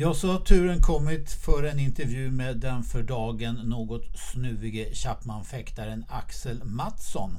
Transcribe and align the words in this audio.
Ja, 0.00 0.14
så 0.14 0.32
har 0.32 0.38
turen 0.38 0.82
kommit 0.82 1.30
för 1.32 1.62
en 1.62 1.78
intervju 1.78 2.30
med 2.30 2.56
den 2.56 2.82
för 2.82 3.02
dagen 3.02 3.54
något 3.54 4.18
snuvige 4.18 4.94
Chapman-fäktaren 4.94 6.04
Axel 6.08 6.64
Mattsson. 6.64 7.30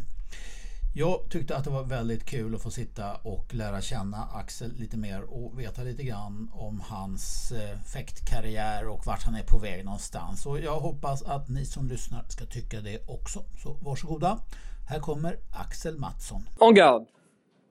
Jag 0.96 1.30
tyckte 1.30 1.58
att 1.58 1.64
det 1.64 1.70
var 1.70 1.84
väldigt 1.84 2.26
kul 2.26 2.56
att 2.56 2.62
få 2.62 2.72
sitta 2.72 3.16
och 3.16 3.54
lära 3.54 3.82
känna 3.82 4.28
Axel 4.34 4.72
lite 4.78 4.98
mer 4.98 5.22
och 5.22 5.60
veta 5.60 5.84
lite 5.84 6.04
grann 6.04 6.50
om 6.54 6.82
hans 6.82 7.52
eh, 7.52 7.80
fäktkarriär 7.94 8.88
och 8.88 9.06
vart 9.06 9.24
han 9.24 9.36
är 9.36 9.44
på 9.44 9.58
väg 9.58 9.86
någonstans. 9.86 10.46
Och 10.46 10.60
jag 10.60 10.80
hoppas 10.80 11.22
att 11.22 11.50
ni 11.50 11.66
som 11.66 11.88
lyssnar 11.88 12.24
ska 12.30 12.46
tycka 12.46 12.82
det 12.82 13.10
också. 13.10 13.44
Så 13.64 13.74
varsågoda. 13.74 14.40
Här 14.88 15.00
kommer 15.00 15.38
Axel 15.52 15.98
Mattsson. 15.98 16.50
Oh 16.60 16.68
en 16.70 16.76
garde. 16.76 17.06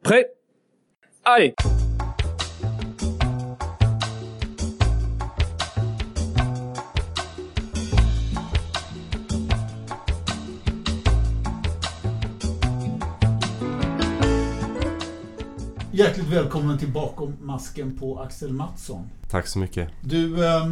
Prêt. 0.05 0.25
Allez 1.23 1.88
Hjärtligt 15.99 16.27
välkommen 16.27 16.79
till 16.79 16.89
Bakom 16.89 17.37
masken 17.43 17.99
på 17.99 18.21
Axel 18.21 18.53
Mattsson. 18.53 19.11
Tack 19.31 19.47
så 19.47 19.59
mycket. 19.59 19.89
Du, 20.01 20.47
eh, 20.47 20.67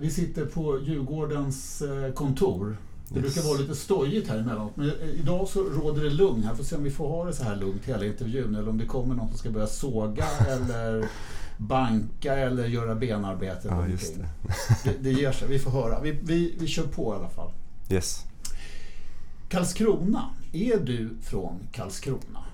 vi 0.00 0.10
sitter 0.10 0.46
på 0.46 0.80
Djurgårdens 0.80 1.82
eh, 1.82 2.12
kontor. 2.12 2.76
Det 3.08 3.20
yes. 3.20 3.34
brukar 3.34 3.48
vara 3.48 3.58
lite 3.58 3.74
stojigt 3.74 4.28
här 4.28 4.38
emellanåt. 4.38 4.76
Men 4.76 4.88
eh, 4.88 5.08
idag 5.20 5.48
så 5.48 5.62
råder 5.62 6.04
det 6.04 6.10
lugn 6.10 6.42
här. 6.44 6.54
Får 6.54 6.64
se 6.64 6.76
om 6.76 6.84
vi 6.84 6.90
får 6.90 7.08
ha 7.08 7.24
det 7.24 7.32
så 7.32 7.44
här 7.44 7.56
lugnt 7.56 7.84
hela 7.84 8.04
intervjun. 8.04 8.54
Eller 8.54 8.68
om 8.68 8.78
det 8.78 8.86
kommer 8.86 9.14
någon 9.14 9.28
som 9.28 9.38
ska 9.38 9.50
börja 9.50 9.66
såga 9.66 10.26
eller 10.48 11.08
banka 11.56 12.34
eller 12.34 12.66
göra 12.66 12.94
benarbete. 12.94 13.68
Ja, 13.68 13.88
just 13.88 14.14
det. 14.14 14.28
det. 14.84 14.98
det. 15.00 15.10
ger 15.10 15.32
sig. 15.32 15.48
Vi 15.48 15.58
får 15.58 15.70
höra. 15.70 16.00
Vi, 16.00 16.18
vi, 16.22 16.54
vi 16.60 16.66
kör 16.66 16.86
på 16.86 17.14
i 17.14 17.16
alla 17.16 17.30
fall. 17.30 17.50
Yes. 17.90 18.24
Karlskrona. 19.48 20.24
Är 20.52 20.78
du 20.78 21.10
från 21.22 21.58
Karlskrona? 21.72 22.47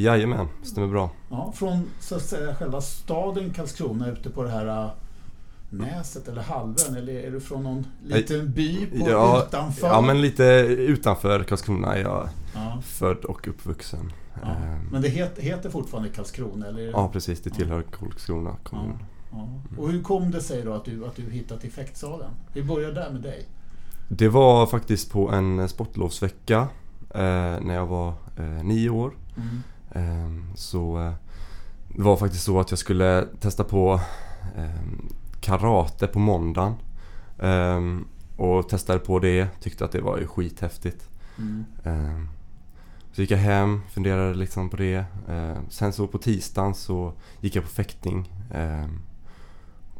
Jajamän, 0.00 0.48
stämmer 0.62 0.88
bra. 0.88 1.10
Ja, 1.30 1.52
från 1.56 1.90
så 2.00 2.16
att 2.16 2.22
säga 2.22 2.54
själva 2.54 2.80
staden 2.80 3.52
Karlskrona 3.52 4.10
ute 4.10 4.30
på 4.30 4.42
det 4.42 4.50
här 4.50 4.84
äh, 4.84 4.90
Näset 5.70 6.28
eller 6.28 6.42
halvön 6.42 6.96
eller 6.96 7.12
är 7.12 7.30
du 7.30 7.40
från 7.40 7.62
någon 7.62 7.86
liten 8.04 8.52
by 8.52 8.86
på 8.86 9.10
ja, 9.10 9.44
utanför? 9.46 9.86
Ja, 9.86 10.00
men 10.00 10.20
lite 10.20 10.44
utanför 10.68 11.42
Karlskrona 11.42 11.94
är 11.94 12.02
jag 12.02 12.28
ja. 12.54 12.82
född 12.84 13.24
och 13.24 13.48
uppvuxen. 13.48 14.12
Ja. 14.42 14.48
Ehm. 14.48 14.88
Men 14.92 15.02
det 15.02 15.08
heter, 15.08 15.42
heter 15.42 15.70
fortfarande 15.70 16.08
Karlskrona? 16.08 16.66
Eller? 16.66 16.82
Ja, 16.82 17.08
precis. 17.12 17.40
Det 17.40 17.50
tillhör 17.50 17.82
Karlskrona 17.82 18.56
kommun. 18.62 18.98
Och 19.78 19.90
hur 19.90 20.02
kom 20.02 20.30
det 20.30 20.40
sig 20.40 20.62
då 20.62 20.72
att 20.72 20.84
du, 20.84 21.06
att 21.06 21.16
du 21.16 21.30
hittade 21.30 21.60
till 21.60 21.72
fäktsalen? 21.72 22.30
Vi 22.52 22.62
börjar 22.62 22.92
där 22.92 23.10
med 23.10 23.22
dig. 23.22 23.46
Det 24.08 24.28
var 24.28 24.66
faktiskt 24.66 25.12
på 25.12 25.30
en 25.30 25.68
sportlovsvecka 25.68 26.68
eh, 27.10 27.20
när 27.60 27.74
jag 27.74 27.86
var 27.86 28.08
eh, 28.36 28.44
nio 28.44 28.90
år. 28.90 29.12
Mm. 29.36 29.62
Ehm, 29.94 30.44
så 30.54 30.98
eh, 30.98 31.12
det 31.88 32.02
var 32.02 32.16
faktiskt 32.16 32.44
så 32.44 32.60
att 32.60 32.70
jag 32.70 32.78
skulle 32.78 33.26
testa 33.40 33.64
på 33.64 34.00
ehm, 34.56 35.08
karate 35.40 36.06
på 36.06 36.18
måndagen. 36.18 36.74
Ehm, 37.38 38.04
och 38.36 38.68
testade 38.68 38.98
på 38.98 39.18
det, 39.18 39.48
tyckte 39.60 39.84
att 39.84 39.92
det 39.92 40.00
var 40.00 40.18
ju 40.18 40.26
skithäftigt. 40.26 41.08
Mm. 41.38 42.28
Så 43.12 43.20
gick 43.20 43.30
jag 43.30 43.38
hem, 43.38 43.80
funderade 43.90 44.34
liksom 44.34 44.70
på 44.70 44.76
det. 44.76 45.04
Sen 45.68 45.92
så 45.92 46.06
på 46.06 46.18
tisdagen 46.18 46.74
så 46.74 47.12
gick 47.40 47.56
jag 47.56 47.64
på 47.64 47.70
fäktning. 47.70 48.32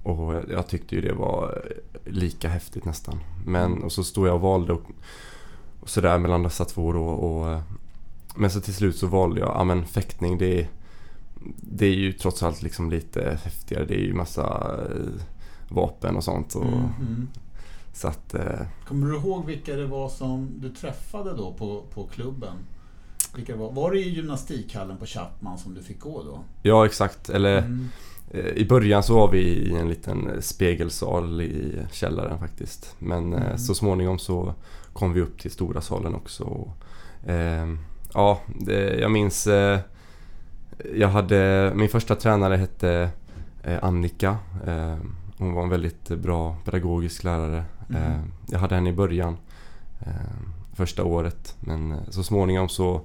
Och 0.02 0.34
jag 0.48 0.66
tyckte 0.66 0.94
ju 0.94 1.00
det 1.00 1.12
var 1.12 1.62
lika 2.04 2.48
häftigt 2.48 2.84
nästan. 2.84 3.20
Men 3.46 3.72
mm. 3.72 3.84
och 3.84 3.92
så 3.92 4.04
stod 4.04 4.28
jag 4.28 4.34
och 4.34 4.40
valde 4.40 4.72
och, 4.72 4.82
och 5.80 5.88
sådär 5.88 6.18
mellan 6.18 6.42
dessa 6.42 6.64
två 6.64 6.92
då. 6.92 7.04
Och 7.04 7.62
men 8.34 8.50
så 8.50 8.60
till 8.60 8.74
slut 8.74 8.96
så 8.96 9.06
valde 9.06 9.40
jag, 9.40 9.48
ja 9.48 9.64
men 9.64 9.86
fäktning 9.86 10.38
det 10.38 10.60
är, 10.60 10.68
det 11.56 11.86
är 11.86 11.94
ju 11.94 12.12
trots 12.12 12.42
allt 12.42 12.62
liksom 12.62 12.90
lite 12.90 13.38
häftigare. 13.44 13.84
Det 13.84 13.94
är 13.94 14.04
ju 14.04 14.14
massa 14.14 14.76
eh, 14.82 15.20
vapen 15.68 16.16
och 16.16 16.24
sånt. 16.24 16.54
Och, 16.54 16.64
mm, 16.64 16.90
mm. 17.00 17.28
Så 17.92 18.08
att, 18.08 18.34
eh, 18.34 18.60
Kommer 18.88 19.06
du 19.06 19.16
ihåg 19.16 19.46
vilka 19.46 19.76
det 19.76 19.86
var 19.86 20.08
som 20.08 20.50
du 20.56 20.70
träffade 20.70 21.36
då 21.36 21.52
på, 21.52 21.82
på 21.94 22.06
klubben? 22.06 22.56
Vilka 23.36 23.56
var, 23.56 23.72
var 23.72 23.90
det 23.90 23.98
i 23.98 24.08
gymnastikhallen 24.08 24.96
på 24.96 25.06
Chapman 25.06 25.58
som 25.58 25.74
du 25.74 25.82
fick 25.82 26.00
gå 26.00 26.22
då? 26.22 26.38
Ja 26.62 26.86
exakt, 26.86 27.30
eller 27.30 27.58
mm. 27.58 27.88
eh, 28.30 28.46
i 28.46 28.66
början 28.68 29.02
så 29.02 29.14
var 29.14 29.30
vi 29.30 29.40
i 29.40 29.76
en 29.76 29.88
liten 29.88 30.42
spegelsal 30.42 31.40
i 31.40 31.78
källaren 31.92 32.38
faktiskt. 32.38 32.96
Men 32.98 33.34
mm. 33.34 33.58
så 33.58 33.74
småningom 33.74 34.18
så 34.18 34.54
kom 34.92 35.12
vi 35.12 35.20
upp 35.20 35.40
till 35.40 35.50
stora 35.50 35.80
salen 35.80 36.14
också. 36.14 36.44
Och, 36.44 37.30
eh, 37.30 37.66
ja, 38.14 38.40
det, 38.46 39.00
jag 39.00 39.10
minns... 39.10 39.46
Eh, 39.46 39.80
jag 40.94 41.08
hade... 41.08 41.72
Min 41.74 41.88
första 41.88 42.14
tränare 42.14 42.56
hette 42.56 43.10
eh, 43.62 43.84
Annika. 43.84 44.36
Eh, 44.66 44.96
hon 45.38 45.54
var 45.54 45.62
en 45.62 45.68
väldigt 45.68 46.08
bra 46.08 46.56
pedagogisk 46.64 47.24
lärare. 47.24 47.64
Mm. 47.88 48.32
jag 48.46 48.58
hade 48.58 48.74
henne 48.74 48.90
i 48.90 48.92
början, 48.92 49.36
första 50.72 51.04
året. 51.04 51.56
Men 51.60 51.96
så 52.08 52.22
småningom 52.22 52.68
så 52.68 53.00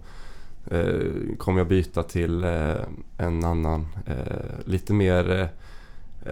kom 1.38 1.58
jag 1.58 1.68
byta 1.68 2.04
till 2.04 2.44
en 3.18 3.44
annan, 3.44 3.88
lite 4.66 4.94
mer 4.94 5.50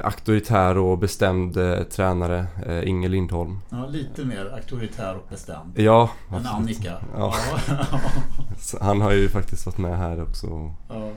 auktoritär 0.04 0.78
och 0.78 0.98
bestämd 0.98 1.58
eh, 1.58 1.84
tränare, 1.84 2.48
eh, 2.66 2.88
Inge 2.88 3.08
Lindholm. 3.08 3.60
Ja, 3.70 3.86
lite 3.86 4.26
mer 4.26 4.46
auktoritär 4.46 5.16
och 5.16 5.28
bestämd. 5.30 5.80
Ja. 5.80 6.10
Än 6.32 6.46
Annika. 6.46 6.98
Ja. 7.16 7.34
han 8.82 9.02
har 9.02 9.12
ju 9.12 9.30
faktiskt 9.30 9.66
varit 9.66 9.78
med 9.78 9.98
här 9.98 10.24
också 10.24 10.48
och 10.48 10.72
ja. 10.90 11.08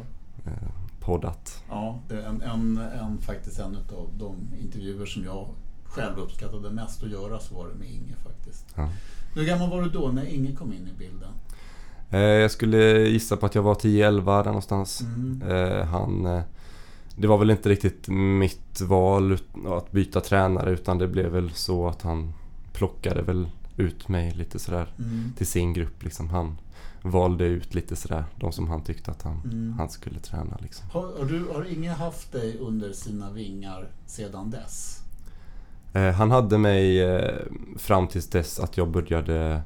eh, 0.47 0.53
poddat. 1.00 1.62
Ja, 1.69 1.98
det 2.08 2.14
är 2.14 2.28
en, 2.28 2.42
en, 2.42 2.76
en, 3.00 3.19
faktiskt 3.19 3.58
en 3.58 3.76
av 3.76 4.08
de 4.19 4.36
intervjuer 4.60 5.06
som 5.06 5.25
jag 5.25 5.48
själv 5.84 6.19
uppskattade 6.19 6.70
mest 6.70 7.02
att 7.02 7.10
göra 7.10 7.38
så 7.38 7.54
var 7.54 7.69
det 7.69 7.75
med 7.75 7.91
Inge 7.91 8.14
faktiskt. 8.25 8.66
Ja. 8.75 8.88
Hur 9.34 9.44
gammal 9.44 9.70
var 9.70 9.82
du 9.82 9.88
då 9.88 10.08
när 10.08 10.34
Inge 10.34 10.56
kom 10.56 10.72
in 10.72 10.88
i 10.94 10.98
bilden? 10.98 11.31
Eh, 12.10 12.20
jag 12.20 12.50
skulle 12.50 13.00
gissa 13.00 13.37
på 13.37 13.47
att 13.47 13.54
jag 13.54 13.62
var 13.62 13.75
10-11 13.75 14.25
där 14.25 14.44
någonstans. 14.44 15.00
Mm. 15.00 15.42
Eh, 15.42 15.84
han 15.87 16.26
eh, 16.26 16.42
det 17.20 17.26
var 17.26 17.38
väl 17.38 17.50
inte 17.50 17.69
riktigt 17.69 18.08
mitt 18.08 18.81
val 18.81 19.38
att 19.66 19.92
byta 19.92 20.20
tränare 20.20 20.70
utan 20.70 20.98
det 20.98 21.08
blev 21.08 21.31
väl 21.31 21.50
så 21.50 21.88
att 21.88 22.03
han 22.03 22.32
plockade 22.72 23.22
väl 23.22 23.48
ut 23.76 24.08
mig 24.08 24.31
lite 24.34 24.58
sådär 24.58 24.92
mm. 24.98 25.32
till 25.36 25.47
sin 25.47 25.72
grupp. 25.72 26.03
Liksom. 26.03 26.31
Han 26.31 26.58
valde 27.03 27.44
ut 27.44 27.75
lite 27.75 27.97
sådär 27.97 28.25
de 28.36 28.53
som 28.53 28.69
han 28.69 28.84
tyckte 28.84 29.10
att 29.10 29.22
han, 29.22 29.41
mm. 29.44 29.72
han 29.78 29.91
skulle 29.91 30.20
träna. 30.20 30.58
Liksom. 30.60 30.86
Har, 30.91 31.19
har, 31.19 31.25
du, 31.25 31.44
har 31.54 31.72
ingen 31.72 31.94
haft 31.94 32.32
dig 32.32 32.58
under 32.58 32.92
sina 32.92 33.31
vingar 33.31 33.88
sedan 34.06 34.50
dess? 34.50 35.02
Eh, 35.92 36.12
han 36.12 36.31
hade 36.31 36.58
mig 36.58 37.02
eh, 37.02 37.38
fram 37.76 38.08
tills 38.08 38.26
dess 38.26 38.60
att 38.60 38.76
jag 38.76 38.91
började 38.91 39.62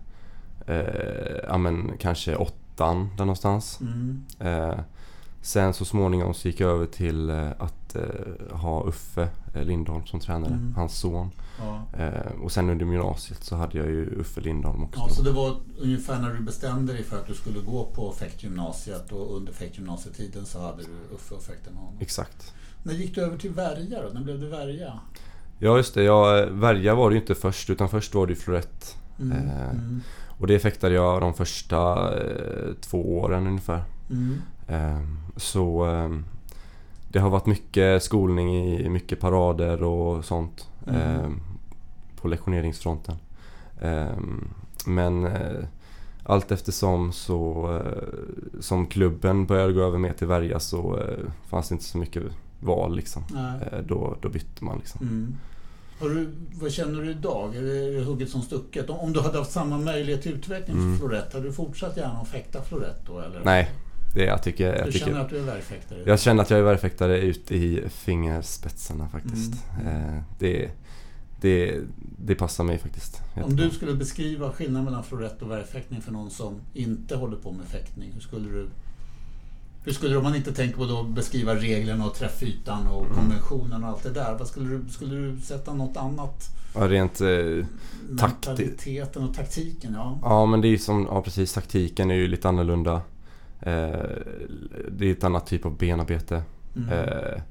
eh, 0.66 1.36
ja, 1.48 1.58
men, 1.58 1.92
kanske 1.98 2.36
åttan 2.36 3.08
där 3.16 3.24
någonstans. 3.24 3.80
Mm. 3.80 4.24
Eh, 4.38 4.78
Sen 5.44 5.74
så 5.74 5.84
småningom 5.84 6.34
så 6.34 6.48
gick 6.48 6.60
jag 6.60 6.70
över 6.70 6.86
till 6.86 7.30
eh, 7.30 7.50
att 7.58 7.96
eh, 7.96 8.56
ha 8.56 8.84
Uffe 8.84 9.28
eh, 9.54 9.64
Lindholm 9.64 10.06
som 10.06 10.20
tränare, 10.20 10.52
mm. 10.52 10.74
hans 10.74 10.98
son. 10.98 11.30
Ja. 11.58 11.86
och 12.42 12.52
sen 12.52 12.70
under 12.70 12.86
gymnasiet 12.86 13.44
så 13.44 13.56
hade 13.56 13.78
jag 13.78 13.86
ju 13.86 14.20
Uffe 14.20 14.40
Lindholm 14.40 14.84
också. 14.84 15.00
Ja, 15.00 15.08
så 15.08 15.22
det 15.22 15.32
var 15.32 15.56
ungefär 15.80 16.18
när 16.20 16.34
du 16.34 16.40
bestämde 16.40 16.92
dig 16.92 17.02
för 17.02 17.16
att 17.16 17.26
du 17.26 17.34
skulle 17.34 17.60
gå 17.60 17.84
på 17.84 18.12
fäktgymnasiet 18.12 19.12
och 19.12 19.36
under 19.36 19.52
fäktgymnasietiden 19.52 20.46
så 20.46 20.60
hade 20.60 20.82
du 20.82 21.14
Uffe 21.14 21.34
och 21.34 21.42
fäkten 21.42 21.74
honom? 21.74 21.94
Exakt. 22.00 22.54
När 22.82 22.94
gick 22.94 23.14
du 23.14 23.22
över 23.22 23.38
till 23.38 23.50
Värja 23.50 24.02
då? 24.02 24.08
När 24.08 24.20
blev 24.20 24.40
du 24.40 24.48
Värja? 24.48 25.00
Ja 25.58 25.76
just 25.76 25.94
det, 25.94 26.02
ja, 26.02 26.46
Värja 26.50 26.94
var 26.94 27.10
det 27.10 27.14
ju 27.14 27.20
inte 27.20 27.34
först 27.34 27.70
utan 27.70 27.88
först 27.88 28.14
var 28.14 28.26
det 28.26 28.32
ju 28.32 28.38
Florett. 28.38 28.96
Mm. 29.20 29.32
Eh, 29.32 29.70
mm. 29.70 30.00
Och 30.38 30.46
det 30.46 30.58
fäktade 30.58 30.94
jag 30.94 31.20
de 31.20 31.34
första 31.34 32.12
eh, 32.18 32.74
två 32.80 33.18
åren 33.18 33.46
ungefär. 33.46 33.84
Mm. 34.10 34.42
Ehm, 34.68 35.18
så 35.36 35.84
ehm, 35.84 36.24
det 37.08 37.18
har 37.18 37.30
varit 37.30 37.46
mycket 37.46 38.02
skolning 38.02 38.56
i 38.56 38.88
mycket 38.88 39.20
parader 39.20 39.82
och 39.82 40.24
sånt 40.24 40.68
mm. 40.86 41.00
Ehm, 41.00 41.40
på 42.16 42.28
lektioneringsfronten. 42.28 43.16
Men 44.86 45.26
eh, 45.26 45.64
allt 46.22 46.52
eftersom 46.52 47.12
så 47.12 47.70
eh, 47.76 48.60
som 48.60 48.86
klubben 48.86 49.46
började 49.46 49.72
gå 49.72 49.82
över 49.82 49.98
mer 49.98 50.12
till 50.12 50.26
Värja 50.26 50.60
så 50.60 50.98
eh, 50.98 51.30
fanns 51.48 51.68
det 51.68 51.72
inte 51.72 51.84
så 51.84 51.98
mycket 51.98 52.22
val 52.60 52.96
liksom. 52.96 53.22
Då, 53.86 54.16
då 54.20 54.28
bytte 54.28 54.64
man 54.64 54.78
liksom. 54.78 55.06
Mm. 55.06 55.34
Du, 56.00 56.28
vad 56.60 56.72
känner 56.72 57.02
du 57.02 57.10
idag? 57.10 57.56
Är 57.56 57.62
det 57.62 58.04
hugget 58.04 58.30
som 58.30 58.42
stucket? 58.42 58.90
Om 58.90 59.12
du 59.12 59.20
hade 59.20 59.38
haft 59.38 59.52
samma 59.52 59.78
möjlighet 59.78 60.22
till 60.22 60.32
utveckling 60.32 60.76
för 60.76 60.82
mm. 60.82 60.98
Florett, 60.98 61.32
hade 61.32 61.46
du 61.46 61.52
fortsatt 61.52 61.96
gärna 61.96 62.20
att 62.20 62.28
fäkta 62.28 62.62
Florett 62.62 63.06
då? 63.06 63.18
Eller? 63.18 63.40
Nej, 63.44 63.70
det 64.14 64.24
jag 64.24 64.42
tycker 64.42 64.76
jag. 64.76 64.86
Du 64.86 64.92
tycker, 64.92 65.06
känner 65.06 65.20
att 65.20 65.30
du 65.30 65.38
är 65.38 65.42
värjfäktare? 65.42 65.98
Jag 66.06 66.20
känner 66.20 66.42
att 66.42 66.50
jag 66.50 66.58
är 66.58 66.64
värjfäktare 66.64 67.18
ut 67.20 67.52
i 67.52 67.82
fingerspetsarna 67.88 69.08
faktiskt. 69.08 69.52
Mm. 69.80 70.16
Eh, 70.16 70.22
det, 70.38 70.70
det, 71.40 71.80
det 72.18 72.34
passar 72.34 72.64
mig 72.64 72.78
faktiskt. 72.78 73.20
Om 73.44 73.56
du 73.56 73.70
skulle 73.70 73.94
beskriva 73.94 74.52
skillnaden 74.52 74.84
mellan 74.84 75.04
florett 75.04 75.42
och 75.42 75.50
värjfäktning 75.50 76.00
för 76.02 76.12
någon 76.12 76.30
som 76.30 76.54
inte 76.74 77.16
håller 77.16 77.36
på 77.36 77.52
med 77.52 77.66
fäktning, 77.66 78.10
hur 78.14 78.20
skulle 78.20 78.48
du 78.48 78.68
hur 79.84 79.92
skulle 79.92 80.12
du, 80.12 80.16
om 80.16 80.22
man 80.22 80.36
inte 80.36 80.52
tänker 80.52 80.76
på 80.76 81.00
att 81.00 81.08
beskriva 81.08 81.54
reglerna 81.54 82.06
och 82.06 82.14
träffytan 82.14 82.86
och 82.86 83.04
Mm. 83.04 83.16
konventionen 83.16 83.84
och 83.84 83.90
allt 83.90 84.02
det 84.02 84.10
där. 84.10 84.36
Vad 84.38 84.48
skulle 84.48 84.68
du, 84.68 84.88
skulle 84.88 85.14
du 85.14 85.40
sätta 85.40 85.74
något 85.74 85.96
annat? 85.96 86.48
Ja, 86.74 86.88
rent 86.88 87.20
eh, 87.20 87.66
Mentaliteten 88.08 89.22
och 89.22 89.34
taktiken, 89.34 89.92
ja. 89.94 90.18
Ja 90.22 90.46
men 90.46 90.60
det 90.60 90.68
är 90.68 90.70
ju 90.70 90.78
som, 90.78 91.08
ja 91.10 91.22
precis 91.22 91.52
taktiken 91.52 92.10
är 92.10 92.14
ju 92.14 92.28
lite 92.28 92.48
annorlunda. 92.48 93.00
Eh, 93.64 94.06
det 94.90 95.06
är 95.08 95.12
ett 95.12 95.24
annat 95.24 95.46
typ 95.46 95.66
av 95.66 95.76
benarbete. 95.78 96.42
Mm. 96.76 96.88
Eh, 96.88 97.42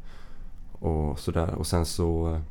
och 0.72 1.20
sådär. 1.20 1.50
Och 1.56 1.68
sen 1.68 1.86
så 1.86 2.42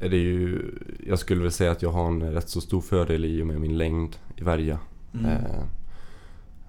är 0.00 0.08
det 0.08 0.16
ju, 0.16 0.72
jag 1.06 1.18
skulle 1.18 1.42
väl 1.42 1.52
säga 1.52 1.70
att 1.72 1.82
jag 1.82 1.90
har 1.90 2.06
en 2.06 2.32
rätt 2.32 2.48
så 2.48 2.60
stor 2.60 2.80
fördel 2.80 3.24
i 3.24 3.42
och 3.42 3.46
med 3.46 3.60
min 3.60 3.78
längd 3.78 4.16
i 4.36 4.42
värja. 4.44 4.78
Mm. 5.14 5.26
Eh, 5.26 5.60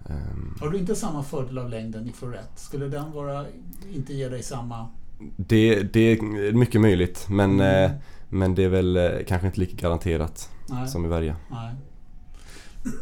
ehm, 0.05 0.55
Har 0.59 0.69
du 0.69 0.77
inte 0.77 0.95
samma 0.95 1.23
fördel 1.23 1.57
av 1.57 1.69
längden 1.69 2.07
i 2.09 2.11
florett? 2.11 2.51
Skulle 2.59 2.87
den 2.87 3.11
vara, 3.11 3.45
inte 3.95 4.13
ge 4.13 4.29
dig 4.29 4.43
samma... 4.43 4.87
det, 5.35 5.83
det 5.93 5.99
är 5.99 6.53
mycket 6.53 6.81
möjligt 6.81 7.25
men, 7.29 7.51
Mm. 7.51 7.91
eh, 7.91 7.97
men 8.29 8.55
det 8.55 8.63
är 8.63 8.69
väl 8.69 8.97
eh, 8.97 9.09
kanske 9.27 9.47
inte 9.47 9.59
lika 9.59 9.75
garanterat 9.87 10.49
Nej. 10.69 10.87
som 10.87 11.05
i 11.05 11.07
värja. 11.07 11.35
Nej. 11.51 11.73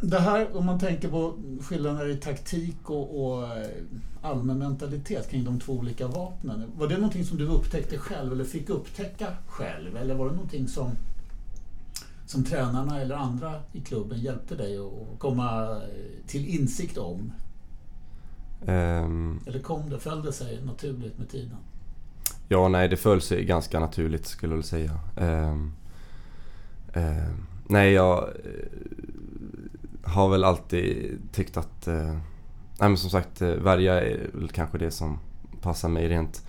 Det 0.01 0.19
här, 0.19 0.57
om 0.57 0.65
man 0.65 0.79
tänker 0.79 1.09
på 1.09 1.33
skillnader 1.61 2.09
i 2.09 2.15
taktik 2.17 2.89
och, 2.89 3.25
och 3.25 3.57
eh, 3.57 3.67
allmän 4.21 4.57
mentalitet 4.57 5.29
kring 5.29 5.43
de 5.43 5.59
två 5.59 5.73
olika 5.73 6.07
vapnen. 6.07 6.71
Var 6.77 6.87
det 6.87 6.95
någonting 6.95 7.25
som 7.25 7.37
du 7.37 7.47
upptäckte 7.47 7.97
själv 7.97 8.33
eller 8.33 8.43
fick 8.43 8.69
upptäcka 8.69 9.27
själv? 9.47 9.97
Eller 9.97 10.15
var 10.15 10.25
det 10.29 10.35
någonting 10.35 10.67
som, 10.67 10.91
som 12.25 12.43
tränarna 12.43 13.01
eller 13.01 13.15
andra 13.15 13.53
i 13.71 13.81
klubben 13.81 14.19
hjälpte 14.19 14.55
dig 14.55 14.77
att 14.77 15.19
komma 15.19 15.71
eh, 15.71 16.27
till 16.27 16.45
insikt 16.45 16.97
om? 16.97 17.31
Ehm, 18.67 19.39
Eller 19.45 19.59
kom 19.59 19.89
det, 19.89 19.99
föll 19.99 20.23
det 20.23 20.33
sig 20.33 20.61
naturligt 20.65 21.17
med 21.17 21.29
tiden? 21.29 21.57
Ja, 22.49 22.67
nej 22.67 22.87
det 22.87 22.97
föll 22.97 23.21
sig 23.21 23.45
ganska 23.45 23.79
naturligt 23.79 24.25
skulle 24.25 24.55
jag 24.55 24.65
säga. 24.65 24.99
Ehm, 25.17 25.73
ehm, 26.93 27.45
nej, 27.67 27.93
jag 27.93 28.23
eh, 28.23 28.29
har 30.03 30.29
väl 30.29 30.43
alltid 30.43 31.19
tyckt 31.31 31.57
att... 31.57 31.87
eh, 31.87 32.13
nej 32.79 32.89
men 32.89 32.97
som 32.97 33.09
sagt, 33.09 33.41
eh, 33.41 33.49
värja 33.49 34.01
är 34.01 34.29
väl 34.33 34.49
kanske 34.49 34.77
det 34.77 34.91
som 34.91 35.19
passar 35.61 35.89
mig 35.89 36.07
rent 36.07 36.47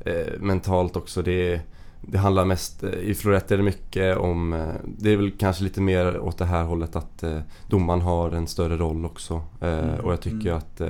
eh, 0.00 0.40
mentalt 0.40 0.96
också. 0.96 1.22
Det, 1.22 1.60
det 2.00 2.18
handlar 2.18 2.44
mest... 2.44 2.82
eh, 2.82 2.90
I 2.90 3.14
florett 3.14 3.50
är 3.50 3.56
det 3.56 3.62
mycket 3.62 4.16
om... 4.16 4.52
eh, 4.52 4.74
det 4.98 5.10
är 5.10 5.16
väl 5.16 5.30
kanske 5.30 5.64
lite 5.64 5.80
mer 5.80 6.18
åt 6.18 6.38
det 6.38 6.44
här 6.44 6.64
hållet 6.64 6.96
att 6.96 7.22
eh, 7.22 7.38
domaren 7.68 8.00
har 8.00 8.30
en 8.30 8.46
större 8.46 8.76
roll 8.76 9.04
också. 9.04 9.42
Mm, 9.60 10.00
och 10.00 10.12
jag 10.12 10.20
tycker 10.20 10.50
mm. 10.50 10.58
att... 10.58 10.82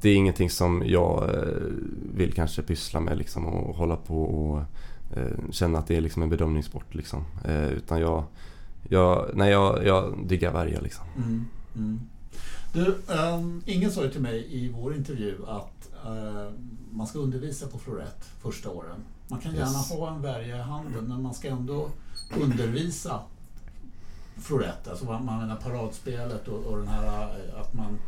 Det 0.00 0.08
är 0.08 0.16
ingenting 0.16 0.50
som 0.50 0.82
jag 0.86 1.30
vill 2.16 2.32
kanske 2.32 2.62
pyssla 2.62 3.00
med 3.00 3.18
liksom 3.18 3.46
och 3.46 3.76
hålla 3.76 3.96
på 3.96 4.22
och 4.22 4.62
känna 5.50 5.78
att 5.78 5.86
det 5.86 5.96
är 5.96 6.00
liksom 6.00 6.22
en 6.22 6.28
bedömningssport 6.28 6.94
liksom. 6.94 7.24
Utan 7.76 8.00
jag, 8.00 8.24
jag, 8.88 9.30
nej, 9.34 9.50
jag, 9.50 9.86
jag 9.86 10.26
diggar 10.26 10.52
värja 10.52 10.80
liksom. 10.80 11.04
Mm, 11.16 11.46
mm. 11.76 12.00
Du, 12.72 12.96
ehm, 13.08 13.62
ingen 13.66 13.90
sa 13.92 14.02
ju 14.02 14.10
till 14.10 14.20
mig 14.20 14.46
i 14.50 14.68
vår 14.68 14.96
intervju 14.96 15.38
att 15.46 15.90
eh, 16.06 16.50
man 16.92 17.06
ska 17.06 17.18
undervisa 17.18 17.66
på 17.66 17.78
florett 17.78 18.24
första 18.42 18.70
åren. 18.70 19.04
Man 19.28 19.40
kan 19.40 19.54
gärna 19.54 19.66
Yes. 19.70 19.90
ha 19.90 20.14
en 20.14 20.22
värja 20.22 20.56
i 20.56 20.60
handen 20.60 21.04
men 21.08 21.22
man 21.22 21.34
ska 21.34 21.48
ändå 21.48 21.88
undervisa 22.42 23.20
florett. 24.36 24.88
Alltså 24.88 25.04
man 25.04 25.24
menar 25.24 25.56
paradspelet 25.56 26.48
och, 26.48 26.64
och 26.64 26.78
den 26.78 26.88
här 26.88 27.22
eh, 27.22 27.60
att 27.60 27.74
man 27.74 27.98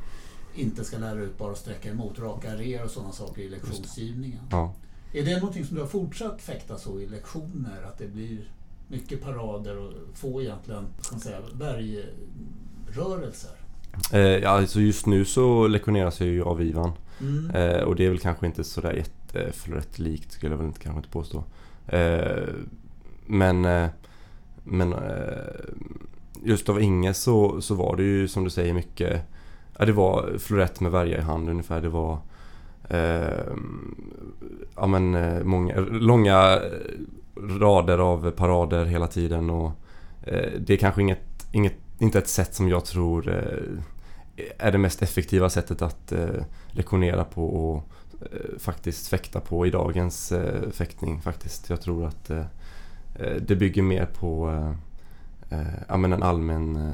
inte 0.54 0.84
ska 0.84 0.98
lära 0.98 1.20
ut 1.20 1.38
bara 1.38 1.52
att 1.52 1.58
sträcka 1.58 1.90
emot, 1.90 2.18
raka 2.18 2.54
reor 2.56 2.84
och 2.84 2.90
sådana 2.90 3.12
saker 3.12 3.42
i 3.42 3.48
lektionsgivningen. 3.48 4.44
Ja. 4.50 4.74
Är 5.12 5.24
det 5.24 5.36
någonting 5.40 5.64
som 5.66 5.76
du 5.76 5.82
har 5.82 5.88
fortsatt 5.88 6.42
fäkta 6.42 6.78
så 6.78 7.00
i 7.00 7.06
lektioner? 7.06 7.82
Att 7.86 7.98
det 7.98 8.06
blir 8.06 8.50
mycket 8.88 9.22
parader 9.24 9.78
och 9.78 9.92
få 10.14 10.42
egentligen, 10.42 10.86
ska 11.00 11.14
man 11.14 11.20
säga, 11.20 11.38
bergrörelser? 11.54 13.50
Eh, 14.12 14.20
ja, 14.20 14.48
alltså 14.48 14.80
just 14.80 15.06
nu 15.06 15.24
så 15.24 15.66
lektioneras 15.66 16.20
jag 16.20 16.28
ju 16.28 16.42
av 16.42 16.62
Ivan. 16.62 16.92
Mm. 17.20 17.50
Eh, 17.50 17.80
och 17.80 17.96
det 17.96 18.06
är 18.06 18.10
väl 18.10 18.18
kanske 18.18 18.46
inte 18.46 18.64
sådär 18.64 18.92
jätteflorett 18.92 19.98
likt 19.98 20.32
skulle 20.32 20.52
jag 20.52 20.58
väl 20.58 20.66
inte, 20.66 20.80
kanske 20.80 20.98
inte 20.98 21.10
påstå. 21.10 21.44
Eh, 21.86 22.48
men 23.26 23.64
eh, 23.64 23.88
men 24.64 24.92
eh, 24.92 24.98
just 26.42 26.68
av 26.68 26.82
Inge 26.82 27.14
så, 27.14 27.60
så 27.60 27.74
var 27.74 27.96
det 27.96 28.02
ju 28.02 28.28
som 28.28 28.44
du 28.44 28.50
säger 28.50 28.74
mycket 28.74 29.22
Ja 29.78 29.84
det 29.84 29.92
var 29.92 30.38
florett 30.38 30.80
med 30.80 30.92
värja 30.92 31.18
i 31.18 31.20
hand 31.20 31.48
ungefär. 31.48 31.80
Det 31.80 31.88
var 31.88 32.12
eh, 32.12 32.18
Eh, 32.88 33.44
ja 34.76 34.86
men 34.86 35.14
eh, 35.14 35.44
många, 35.44 35.80
långa 35.80 36.56
eh, 36.56 36.60
rader 37.60 37.98
av 37.98 38.30
parader 38.30 38.84
hela 38.84 39.06
tiden 39.06 39.50
och 39.50 39.70
eh, 40.22 40.52
det 40.60 40.72
är 40.72 40.76
kanske 40.76 41.02
inget, 41.02 41.48
inget, 41.52 41.76
inte 41.98 42.18
ett 42.18 42.28
sätt 42.28 42.54
som 42.54 42.68
jag 42.68 42.84
tror 42.84 43.28
eh, 43.28 43.82
är 44.58 44.72
det 44.72 44.78
mest 44.78 45.02
effektiva 45.02 45.50
sättet 45.50 45.82
att 45.82 46.12
eh, 46.12 46.44
lektionera 46.70 47.24
på 47.24 47.46
och 47.46 47.84
eh, 48.20 48.58
faktiskt 48.58 49.08
fäkta 49.08 49.40
på 49.40 49.66
i 49.66 49.70
dagens 49.70 50.32
eh, 50.32 50.70
fäktning 50.70 51.20
faktiskt. 51.20 51.70
Jag 51.70 51.80
tror 51.80 52.06
att 52.06 52.30
eh, 52.30 52.44
det 53.46 53.56
bygger 53.56 53.82
mer 53.82 54.06
på 54.06 54.50
eh, 54.50 55.58
eh, 55.58 55.74
ja, 55.88 55.96
men 55.96 56.12
en 56.12 56.22
allmän 56.22 56.76
eh, 56.76 56.92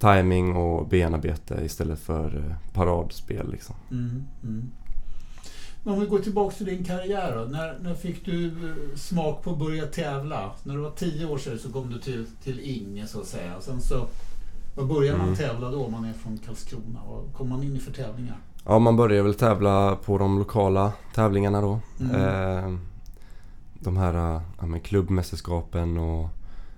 timing 0.00 0.56
och 0.56 0.88
benarbete 0.88 1.60
istället 1.64 1.98
för 1.98 2.36
eh, 2.36 2.72
paradspel 2.72 3.50
liksom. 3.50 3.76
Mm, 3.90 4.24
mm. 4.42 4.70
Men 5.88 5.94
om 5.94 6.00
vi 6.00 6.06
går 6.06 6.18
tillbaka 6.18 6.56
till 6.56 6.66
din 6.66 6.84
karriär 6.84 7.36
då. 7.36 7.44
När, 7.44 7.78
när 7.82 7.94
fick 7.94 8.24
du 8.24 8.46
eh, 8.46 8.96
smak 8.96 9.42
på 9.42 9.50
att 9.50 9.58
börja 9.58 9.86
tävla? 9.86 10.50
När 10.62 10.74
du 10.74 10.80
var 10.80 10.90
tio 10.90 11.26
år 11.26 11.38
sedan 11.38 11.58
så 11.58 11.72
kom 11.72 11.90
du 11.90 11.98
till, 11.98 12.26
till 12.42 12.60
Inge 12.60 13.06
så 13.06 13.20
att 13.20 13.26
säga. 13.26 13.56
Och 13.56 13.62
sen 13.62 13.80
så, 13.80 14.06
vad 14.76 14.86
börjar 14.86 15.16
man 15.16 15.26
Mm. 15.26 15.36
tävla 15.36 15.70
då 15.70 15.84
om 15.84 15.92
man 15.92 16.04
är 16.04 16.12
från 16.12 16.38
Karlskrona? 16.38 17.00
Vad 17.08 17.34
kommer 17.34 17.50
man 17.50 17.62
in 17.64 17.76
i 17.76 17.78
för 17.78 17.92
tävlingar? 17.92 18.36
Ja, 18.64 18.78
man 18.78 18.96
börjar 18.96 19.22
väl 19.22 19.34
tävla 19.34 19.96
på 19.96 20.18
de 20.18 20.38
lokala 20.38 20.92
tävlingarna 21.14 21.60
då. 21.60 21.80
Mm. 22.00 22.14
Eh, 22.14 22.78
de 23.74 23.96
här 23.96 24.14
eh, 24.14 24.42
ja, 24.60 24.66
men 24.66 24.80
klubbmästerskapen 24.80 25.98
och 25.98 26.28